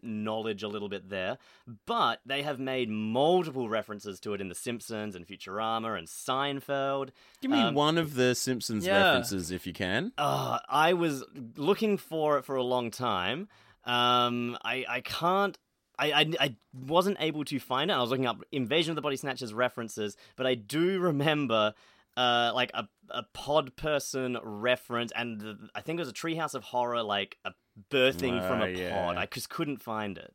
[0.03, 1.39] knowledge a little bit there,
[1.87, 7.11] but they have made multiple references to it in The Simpsons and Futurama and Seinfeld.
[7.41, 9.03] Give me Um, one of the Simpsons yeah.
[9.05, 10.13] references if you can.
[10.19, 11.25] Uh, I was
[11.57, 13.49] looking for it for a long time.
[13.85, 15.57] Um, I I can't.
[15.99, 17.95] I, I, I wasn't able to find it.
[17.95, 21.75] I was looking up Invasion of the Body Snatchers references, but I do remember
[22.17, 26.55] uh, like a, a pod person reference, and the, I think it was a Treehouse
[26.55, 27.53] of Horror, like a
[27.91, 28.91] birthing from Ah, a yeah.
[29.05, 29.17] pod.
[29.17, 30.35] I just couldn't find it.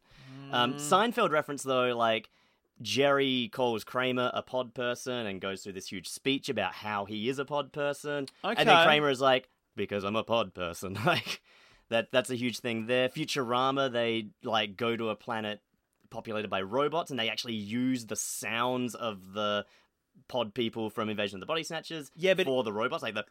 [0.51, 2.30] Um, Seinfeld reference though, like
[2.82, 7.30] Jerry calls Kramer a pod person and goes through this huge speech about how he
[7.30, 8.26] is a pod person.
[8.43, 8.84] And then Okay.
[8.86, 10.97] Kramer is like, because I'm a pod person.
[11.05, 11.41] like
[11.92, 13.08] that that's a huge thing there.
[13.10, 15.62] Futurama, they like go to a planet
[16.10, 19.66] populated by robots and they actually use the sounds of the
[20.28, 23.26] pod people from Invasion of the Body Snatchers Yeah, but- for the robots, like the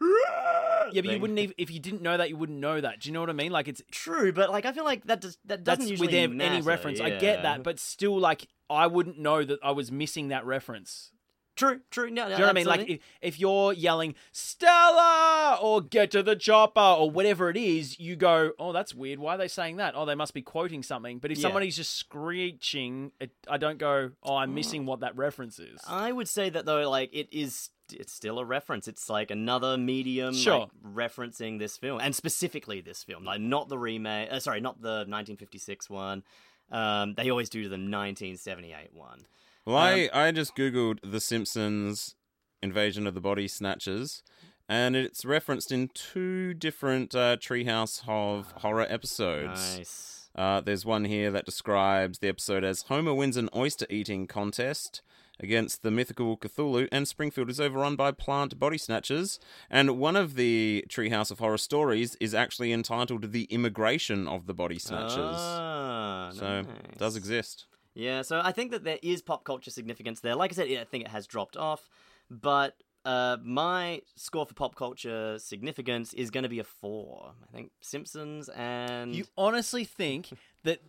[0.93, 2.99] Yeah, but you wouldn't even if you didn't know that you wouldn't know that.
[3.01, 3.51] Do you know what I mean?
[3.51, 6.15] Like it's True, but like I feel like that does that doesn't that's usually with
[6.15, 6.99] ev- any matter, reference.
[6.99, 11.11] I get that, but still, like I wouldn't know that I was missing that reference.
[11.55, 12.09] True, true.
[12.09, 12.65] No, Do you know what I mean?
[12.65, 17.99] Like if, if you're yelling Stella or get to the chopper or whatever it is,
[17.99, 19.19] you go, "Oh, that's weird.
[19.19, 19.93] Why are they saying that?
[19.95, 21.43] Oh, they must be quoting something." But if Yeah.
[21.43, 24.35] somebody's just screeching, it, I don't go, "Oh.
[24.35, 28.13] I'm missing what that reference is." I would say that though, like it is, it's
[28.13, 28.87] still a reference.
[28.87, 30.59] It's like another medium, Sure.
[30.59, 34.29] like, referencing this film, and specifically this film, like not the remake.
[34.31, 36.23] Uh, sorry, not the 1956 one.
[36.71, 39.25] Um, they always do the 1978 one.
[39.65, 42.15] Well, I, I just googled The Simpsons
[42.63, 44.23] Invasion of the Body Snatchers,
[44.67, 49.77] and it's referenced in two different uh, Treehouse of Horror episodes.
[49.77, 50.29] Nice.
[50.35, 55.01] Uh, there's one here that describes the episode as Homer wins an oyster eating contest
[55.39, 59.39] against the mythical Cthulhu, and Springfield is overrun by plant body snatchers.
[59.69, 64.53] And one of the Treehouse of Horror stories is actually entitled "The Immigration of the
[64.53, 66.65] Body Snatchers." Ah, so nice.
[66.65, 67.65] it does exist.
[67.93, 70.35] Yeah, so I think that there is pop culture significance there.
[70.35, 71.89] Like I said, I think it has dropped off,
[72.29, 77.33] but uh, my score for pop culture significance is going to be a four.
[77.47, 80.29] I think Simpsons and You honestly think
[80.63, 80.79] that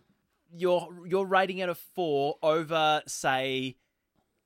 [0.55, 3.75] you're you're rating it a four over, say,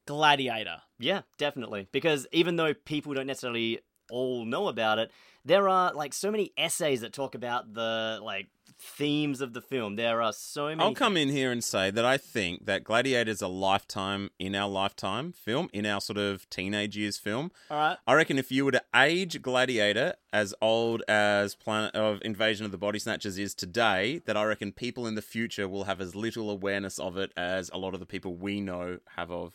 [0.06, 0.82] Gladiator?
[1.00, 1.88] Yeah, definitely.
[1.92, 5.12] Because even though people don't necessarily all know about it,
[5.46, 8.48] there are like so many essays that talk about the like
[8.80, 9.96] themes of the film.
[9.96, 10.82] There are so many.
[10.82, 14.56] I'll come in here and say that I think that Gladiator is a lifetime in
[14.56, 17.52] our lifetime film, in our sort of teenage years film.
[17.72, 17.98] All right.
[18.06, 22.72] I reckon if you were to age Gladiator as old as Planet of Invasion of
[22.72, 26.16] the Body Snatchers is today, that I reckon people in the future will have as
[26.16, 29.54] little awareness of it as a lot of the people we know have of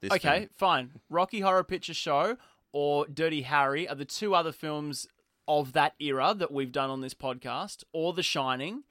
[0.00, 0.12] this.
[0.12, 0.48] Okay, film.
[0.56, 0.90] fine.
[1.08, 2.36] Rocky Horror Picture Show
[2.72, 5.06] or Dirty Harry are the two other films
[5.48, 8.84] of that era that we've done on this podcast, or The Shining.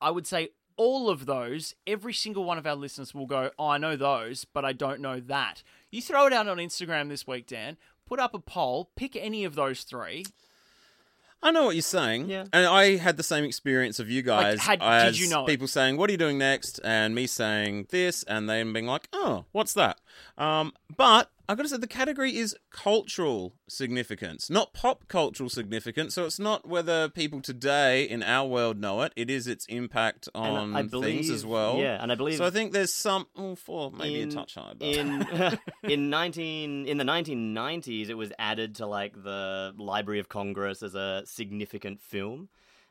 [0.00, 3.68] I would say all of those, every single one of our listeners will go, Oh,
[3.68, 5.62] I know those, but I don't know that.
[5.90, 7.76] You throw it out on Instagram this week, Dan.
[8.06, 10.24] Put up a poll, pick any of those three.
[11.42, 12.28] I know what you're saying.
[12.28, 12.44] Yeah.
[12.52, 14.60] And I had the same experience of you guys.
[14.60, 15.46] had- did you know it?
[15.48, 16.80] People saying, What are you doing next?
[16.84, 20.00] And me saying this, and them being like, Oh, what's that?
[20.36, 26.14] Um, but I've got to say, the category is cultural significance, not pop cultural significance.
[26.14, 30.28] So it's not whether people today in our world know it, it is its impact
[30.34, 31.78] on I things as well.
[31.78, 34.56] yeah, and I believe So I think there's some, oh, four, maybe in, a touch
[34.56, 34.74] high.
[34.78, 34.88] But...
[34.88, 35.26] in
[35.84, 40.82] in nineteen in the nineteen nineties, it was added to like the Library of Congress
[40.82, 42.50] as a significant film.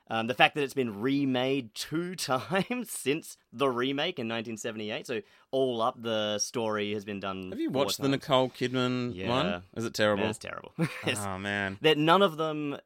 [0.09, 5.21] Um, the fact that it's been remade two times since the remake in 1978, so
[5.51, 7.49] all up, the story has been done.
[7.51, 8.07] Have you watched the.
[8.07, 9.29] Nicole Kidman Yeah.
[9.29, 9.63] one?
[9.75, 10.23] Is it terrible?
[10.23, 10.71] Man, it's terrible.
[11.03, 11.77] It's- Oh, man.
[11.81, 12.77] that none of them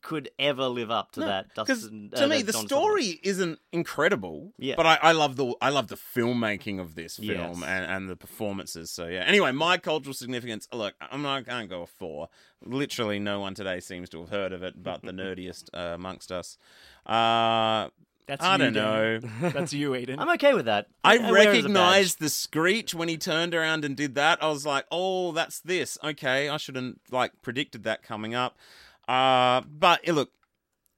[0.00, 1.48] could ever live up to that.
[1.54, 4.52] Because Dustin- to uh, me, the Don story isn't incredible.
[4.58, 4.74] Yeah.
[4.76, 7.28] But I, I love the I love the filmmaking of this film
[7.60, 7.62] Yes.
[7.66, 8.90] and, and the performances.
[8.90, 9.24] So yeah.
[9.26, 10.68] Anyway, my cultural significance.
[10.72, 12.28] Look, I'm not I can't go a four.
[12.64, 16.30] Literally, no one today seems to have heard of it, but the nerdiest uh, amongst
[16.32, 16.58] us.
[17.06, 17.88] Uh,
[18.26, 19.18] That's I you, don't know.
[19.40, 20.18] That's you, Eden.
[20.20, 20.86] I'm okay with that.
[21.02, 21.74] I I wear it as a badge.
[21.74, 24.42] recognized the screech when he turned around and did that.
[24.42, 28.56] I was like, "Oh, that's this." Okay, I shouldn't like predicted that coming up.
[29.08, 30.30] Uh, but eh, look,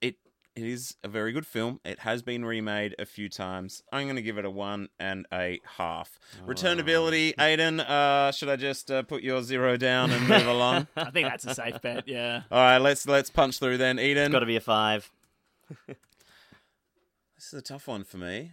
[0.01, 0.17] it
[0.57, 1.81] it is a very good film.
[1.85, 3.83] It has been remade a few times.
[3.93, 6.19] I'm going to give it a one and a half.
[6.47, 7.79] Returnability, Aiden.
[7.81, 10.89] Uh, should I just uh, put your zero down and move along?
[10.97, 12.09] I think that's a safe bet.
[12.09, 12.43] Yeah.
[12.51, 14.25] All right, let's let's punch through then, Eden.
[14.25, 15.11] It's got to be a five.
[17.37, 18.53] This is a tough one for me.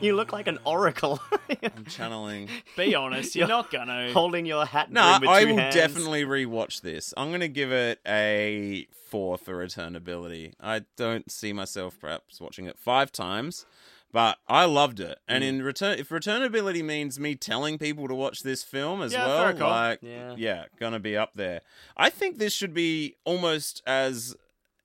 [0.00, 1.20] You look like an oracle,
[1.62, 2.48] I'm channeling.
[2.76, 4.12] Be honest, you're not gonna.
[4.12, 4.90] holding your hat.
[4.90, 5.74] No, I will hands.
[5.74, 7.12] definitely rewatch this.
[7.16, 10.54] I'm to give it a four for returnability.
[10.60, 13.66] I don't see myself perhaps watching it five times,
[14.10, 15.18] but I loved it.
[15.28, 15.48] And Mm.
[15.48, 19.54] in return, if returnability means me telling people to watch this film as Yeah, well,
[19.68, 20.34] like Yeah.
[20.36, 21.60] yeah, gonna be up there.
[21.96, 24.34] I think this should be almost as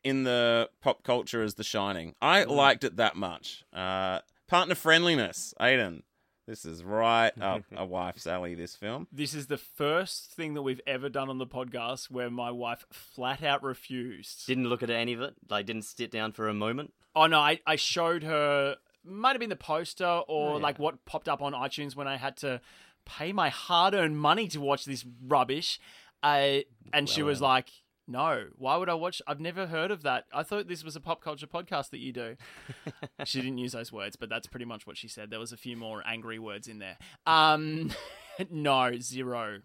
[0.04, 2.16] in the pop culture as The Shining.
[2.22, 2.50] I Mm.
[2.52, 3.64] liked it that much.
[3.74, 4.20] Uh,
[4.50, 6.02] partner friendliness, Aiden.
[6.47, 8.56] This is right up a wife's alley.
[8.56, 9.08] This film.
[9.12, 12.86] This is the first thing that we've ever done on the podcast where my wife
[12.91, 14.47] flat out refused.
[14.47, 15.36] Didn't look at any of it.
[15.50, 16.93] Like, didn't sit down for a moment.
[17.16, 18.76] Oh no, I, I showed her
[19.06, 20.64] might have been the poster or Oh, yeah.
[20.64, 22.60] like what popped up on iTunes when I had to
[23.06, 25.80] pay my hard earned money to watch this rubbish.
[26.22, 26.60] Uh,
[26.91, 27.70] and she was like,
[28.10, 29.22] No, why would I watch?
[29.28, 30.26] I've never heard of that.
[30.34, 32.38] I thought this was a pop culture podcast that you do.
[33.24, 35.30] she didn't use those words, but that's pretty much what she said.
[35.30, 36.97] There was a few more angry words in there.
[37.28, 37.91] Um,
[38.49, 39.60] no, zero.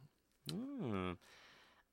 [0.52, 1.12] Hmm.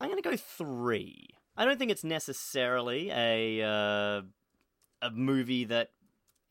[0.02, 1.30] I'm going to go three.
[1.56, 4.22] I don't think it's necessarily a uh,
[5.02, 5.92] a movie that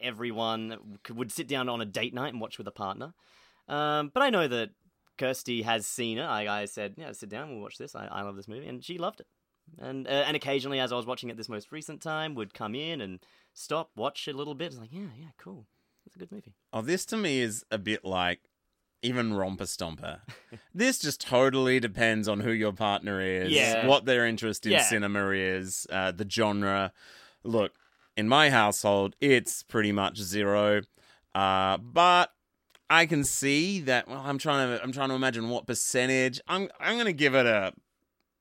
[0.01, 3.13] everyone would sit down on a date night and watch with a partner.
[3.69, 4.71] Um, but I know that
[5.19, 6.25] Kirsty has seen it.
[6.25, 7.95] I, I said, "Yeah, sit down, we'll watch this.
[7.95, 9.27] I, I love this movie," and she loved it.
[9.79, 12.75] And uh, and occasionally, as I was watching it this most recent time, would come
[12.75, 13.21] in and
[13.55, 14.67] stop, watch a little bit.
[14.73, 15.67] It's like, yeah, yeah, cool.
[16.07, 16.55] It's a good movie.
[16.73, 18.41] Oh, this to me is a bit like
[19.03, 20.21] even Romper Stomper.
[20.75, 23.87] this just totally depends on who your partner is, Yeah.
[23.87, 24.83] what their interest in Yeah.
[24.83, 26.93] cinema is, uh, the genre.
[27.43, 27.73] Look,
[28.17, 30.83] in my household, it's pretty much zero.
[31.35, 32.33] Uh, but
[32.91, 34.09] I can see that.
[34.09, 34.83] Well, I'm trying to.
[34.83, 36.41] I'm trying to imagine what percentage.
[36.49, 36.69] I'm.
[36.81, 37.73] I'm gonna give it a.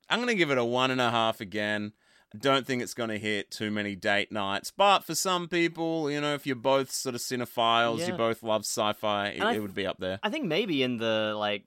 [0.10, 1.94] I'm gonna give it a one and a half again.
[2.34, 6.12] I don't think it's going to hit too many date nights, but for some people,
[6.12, 9.74] you know, if you're both sort of cinephiles, you both love sci-fi, it, it would
[9.74, 10.20] be up there.
[10.22, 11.64] I think maybe in the like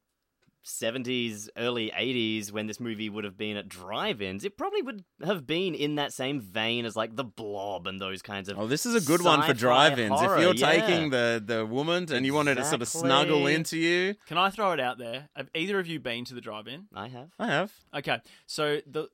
[0.64, 5.46] 70s, early 80s, when this movie would have been at drive-ins, it probably would have
[5.46, 8.58] been in that same vein as like The Blob and those kinds of.
[8.58, 10.20] Oh, this is a good one for drive-ins.
[10.20, 10.80] if you're yeah.
[10.80, 14.50] taking the the woman and you wanted to sort of snuggle into you, Can I
[14.50, 15.28] throw it out there?
[15.36, 16.86] Have either of you been to the drive in?
[16.94, 17.30] I have.
[17.38, 17.72] I have.
[17.94, 19.08] Okay, so the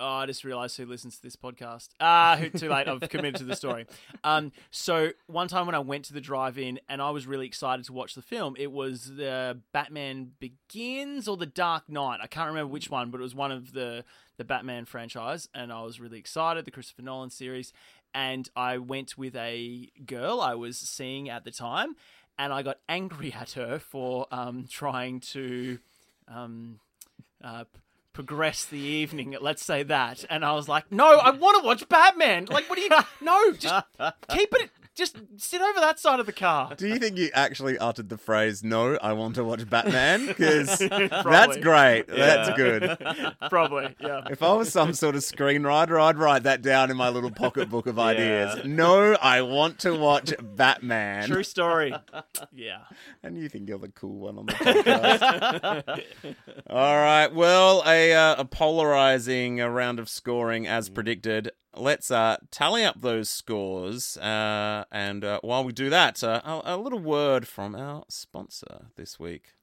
[0.00, 1.88] oh, I just realised who listens to this podcast.
[2.00, 2.88] Ah, who too late.
[2.88, 3.86] I've committed to the story.
[4.22, 7.84] Um, so one time when I went to the drive-in and I was really excited
[7.86, 12.20] to watch the film, it was the Batman Begins or the Dark Knight.
[12.22, 14.04] I can't remember which one, but it was one of the
[14.38, 16.64] the Batman franchise, and I was really excited.
[16.64, 17.72] The Christopher Nolan series,
[18.14, 21.96] and I went with a girl I was seeing at the time,
[22.38, 25.78] and I got angry at her for um, trying to.
[26.28, 26.80] Um,
[27.42, 27.64] uh,
[28.14, 29.36] progress the evening.
[29.40, 30.24] Let's say that.
[30.30, 32.46] And I was like, no, I want to watch Batman.
[32.46, 32.90] Like, what do you?
[33.20, 33.84] No, just
[34.30, 34.70] keep it.
[34.94, 36.72] Just sit over that side of the car.
[36.76, 40.26] Do you think you actually uttered the phrase "No, I want to watch Batman"?
[40.26, 41.60] Because that's Probably.
[41.60, 42.06] great.
[42.06, 42.96] That's good.
[43.50, 44.22] Probably, yeah.
[44.30, 47.86] If I was some sort of screenwriter, I'd write that down in my little pocketbook
[47.88, 48.64] of ideas.
[48.64, 51.26] No, I want to watch Batman.
[51.26, 51.92] True story.
[52.52, 52.82] Yeah.
[53.22, 56.04] And you think you're the cool one on the podcast.
[56.70, 57.34] All right.
[57.34, 61.50] Well, a, uh, a polarizing uh, round of scoring as predicted.
[61.76, 64.16] Let's uh, tally up those scores.
[64.16, 68.86] Uh, and uh, while we do that, uh, a, a little word from our sponsor
[68.96, 69.54] this week.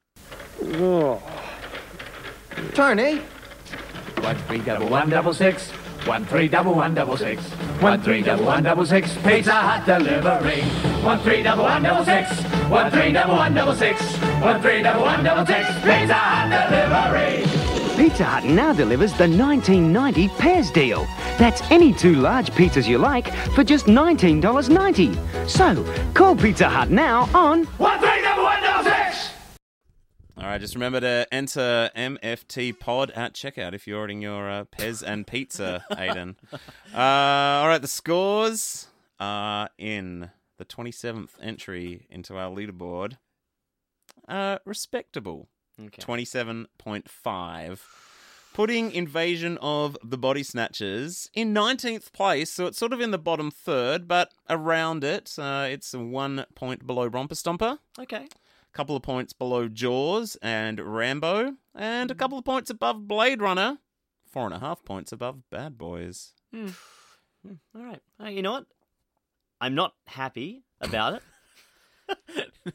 [2.73, 3.21] Tony,
[4.21, 5.69] One three double one double six.
[6.05, 7.41] One three double one double six.
[7.79, 9.15] One three double one double six.
[9.23, 10.61] Pizza Hut delivery.
[11.03, 12.29] One three double one double six.
[12.69, 14.01] One three double one double six.
[14.41, 15.67] One three double one double six.
[15.81, 17.43] Pizza Hut delivery.
[17.95, 21.07] Pizza Hut now delivers the 1990 Pairs deal.
[21.37, 25.49] That's any two large pizzas you like for just $19.90.
[25.49, 29.31] So, call Pizza Hut now on One three double one double six.
[30.37, 34.65] All right, just remember to enter MFT Pod at checkout if you're ordering your uh,
[34.65, 36.35] Pez and Pizza, Aiden.
[36.93, 38.87] Uh, all right, the scores
[39.19, 43.17] are in the 27th entry into our leaderboard.
[44.27, 45.47] Uh, respectable.
[45.79, 46.01] Okay.
[46.01, 47.79] 27.5.
[48.53, 53.17] Putting Invasion of the Body Snatchers in 19th place, so it's sort of in the
[53.17, 58.27] bottom third, but around it, uh, it's one point below Romper Stomper Okay.
[58.27, 63.41] A couple of points below Jaws and Rambo, and a couple of points above Blade
[63.41, 63.77] Runner,
[64.29, 66.33] four and a half points above Bad Boys.
[66.53, 68.01] All right.
[68.21, 68.65] Uh, you know what?
[69.61, 71.23] I'm not happy about it,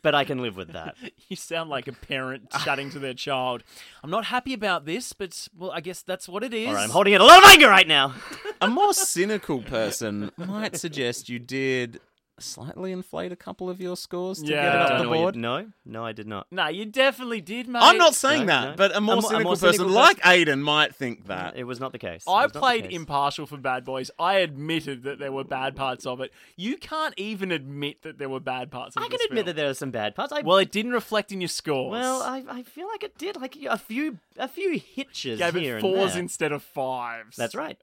[0.03, 0.97] but I can live with that.
[1.29, 3.65] You sound like a parent chatting to their child.
[4.05, 6.69] I'm not happy about this, but well, I guess that's what it is.
[6.69, 8.15] All right, I'm holding in a lot of anger right now.
[8.61, 12.01] A more cynical person might suggest you did
[12.39, 14.63] slightly inflate a couple of your scores to Yeah.
[14.63, 15.37] get it up the know you- board.
[15.37, 16.47] no, no, I did not.
[16.51, 17.81] No, you definitely did, mate.
[17.83, 18.77] I'm not saying No, that, no.
[18.77, 21.57] but a more, A mo- a cynical, more person cynical like Aiden might think that.
[21.57, 22.25] It was not the case.
[22.29, 22.93] I was not the played case.
[22.95, 24.11] impartial for Bad Boys.
[24.19, 26.31] I admitted that there were bad parts of it.
[26.57, 29.47] You can't even admit that there were bad parts of I can this admit film.
[29.47, 30.33] that there are some bad parts.
[30.33, 31.91] I, Well, it didn't reflect in your scores.
[31.91, 33.41] well, I, I feel like it did.
[33.41, 36.23] Like a few, a few hitches gave here it and fours there.
[36.23, 37.37] instead of fives.
[37.37, 37.79] That's right.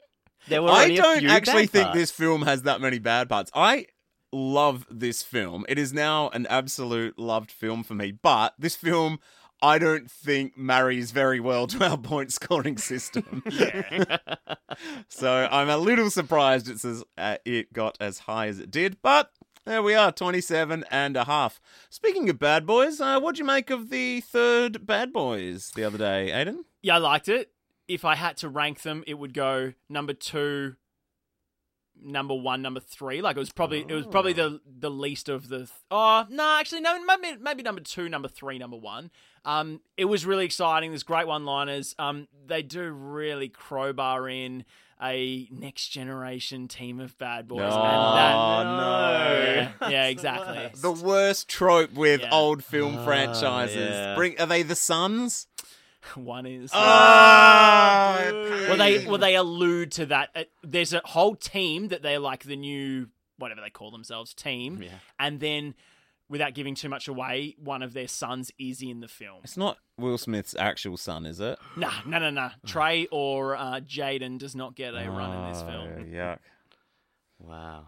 [0.48, 1.98] There were I don't actually think parts.
[1.98, 3.50] this film has that many bad parts.
[3.56, 3.86] I
[4.34, 5.66] love this film.
[5.70, 9.20] It is now an absolute loved film for me, but this film
[9.64, 13.44] I don't think marries very well to our point scoring system.
[15.08, 18.98] so I'm a little surprised it's as, uh, it got as high as it did,
[19.02, 19.32] but
[19.66, 21.62] there we are, 27 and a half.
[21.90, 25.98] Speaking of bad boys, uh, what'd you make of the third Bad Boys the other
[25.98, 26.66] day, Aiden?
[26.82, 27.52] Yeah, I liked it.
[27.88, 30.76] If I had to rank them, it would go number two,
[32.04, 33.22] number one, number three.
[33.22, 35.58] Like it was probably it was probably the the least of the.
[35.60, 39.12] Th- oh no, actually no, maybe maybe number two, number three, number one.
[39.46, 40.92] Um, it was really exciting.
[40.92, 41.96] There's great one-liners.
[42.00, 44.64] Um, they do really crowbar in
[45.02, 47.60] a next generation team of bad boys.
[47.62, 49.70] Oh, and that, no.
[49.82, 50.70] Yeah, yeah, exactly.
[50.82, 52.30] The worst trope with Yeah.
[52.32, 53.76] old film Oh, franchises.
[53.90, 54.16] yeah.
[54.16, 55.48] Bring are they the Sons?
[56.16, 56.72] One is.
[56.74, 60.30] Oh, well, they well they allude to that.
[60.36, 64.82] Uh, There's a whole team that they're like the new whatever they call themselves team,
[64.84, 64.90] Yeah.
[65.20, 65.74] and then
[66.30, 69.40] without giving too much away, one of their sons is in the film.
[69.44, 71.60] It's not Will Smith's actual son, is it?
[71.76, 72.50] Nah, no, no, no.
[72.66, 76.06] Trey or uh, Jaden does not get a run in this Oh, film.
[76.12, 76.40] Yuck.
[77.40, 77.88] Wow.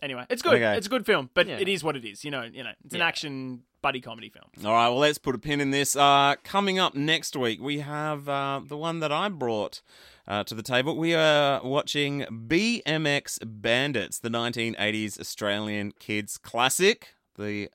[0.00, 0.54] Anyway, it's good.
[0.54, 0.76] Okay.
[0.76, 1.58] It's a good film, but Yeah.
[1.58, 2.24] it is what it is.
[2.24, 3.06] You know, you know, it's an Yeah.
[3.06, 4.46] action buddy comedy film.
[4.64, 5.94] All right, well, let's put a pin in this.
[5.96, 9.82] Uh, coming up next week, we have uh, the one that I brought
[10.26, 10.96] uh, to the table.
[10.96, 17.70] We are watching BMX Bandits, the 1980s Australian kids classic, the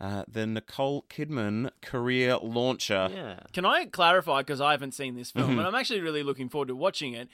[0.00, 3.08] uh, the Nicole Kidman career launcher.
[3.14, 3.36] Yeah.
[3.52, 5.58] Can I clarify because I haven't seen this film, Mhm.
[5.58, 7.28] and I'm actually really looking forward to watching it.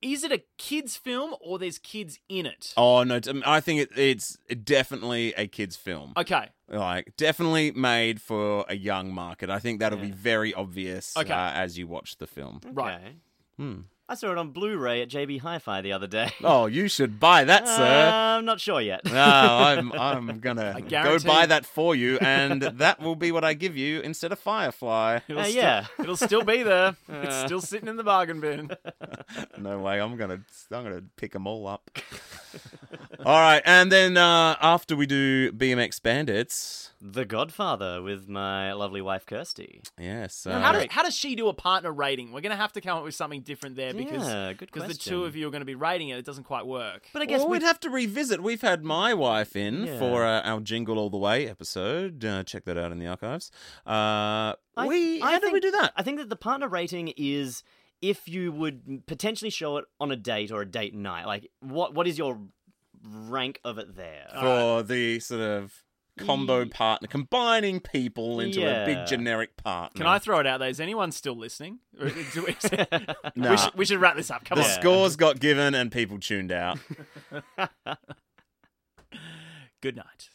[0.00, 2.72] Is it a kids film or there's kids in it?
[2.76, 3.20] Oh no!
[3.44, 6.12] I think it, it's definitely a kids film.
[6.16, 6.48] Okay.
[6.68, 9.50] Like definitely made for a young market.
[9.50, 11.32] I think that'll be very obvious Okay.
[11.32, 12.60] uh, as you watch the film.
[12.72, 12.94] Right.
[12.94, 13.12] Okay.
[13.56, 13.80] Hmm.
[14.10, 16.30] I saw it on Blu-ray at JB Hi-Fi the other day.
[16.42, 18.10] Oh, you should buy that, sir.
[18.14, 19.04] I'm not sure yet.
[19.04, 23.52] no, I'm I'm gonna go buy that for you, and that will be what I
[23.54, 25.18] give you instead of Firefly.
[25.28, 25.86] It'll Uh, still, yeah.
[25.98, 26.96] It'll still be there.
[27.08, 28.70] it's still sitting in the bargain bin.
[29.58, 30.40] No way, I'm gonna
[30.72, 31.90] I'm gonna pick them all up.
[33.26, 39.02] all right, and then uh, after we do BMX Bandits, The Godfather with my lovely
[39.02, 39.82] wife Kirsty.
[39.98, 42.32] yes, Now, how, uh, does, how does she do a partner rating?
[42.32, 44.84] We're going to have to come up with something different there because yeah, good because
[44.84, 45.12] question.
[45.12, 46.18] the two of you are going to be rating it.
[46.18, 47.06] It doesn't quite work.
[47.12, 48.42] But I guess well, we we'd have to revisit.
[48.42, 49.98] We've had my wife in Yeah.
[49.98, 52.24] for uh, our Jingle All the Way episode.
[52.24, 53.50] Uh, check that out in the archives.
[53.86, 55.92] Uh, I- we I how did we do that?
[55.96, 57.62] I think that the partner rating is
[58.00, 61.26] if you would potentially show it on a date or a date night.
[61.26, 62.38] Like, what what is your
[63.02, 64.28] rank of it there?
[64.40, 65.84] for the sort of
[66.18, 69.96] combo partner, combining people into a big generic partner.
[69.98, 70.68] Can I throw it out there?
[70.68, 71.78] Is anyone still listening?
[72.00, 72.56] Or is- do we,
[73.36, 73.50] Nah.
[73.50, 74.44] we, should, we should wrap this up.
[74.44, 74.70] Come the on.
[74.70, 76.78] scores got given and people tuned out.
[79.80, 80.28] Good night.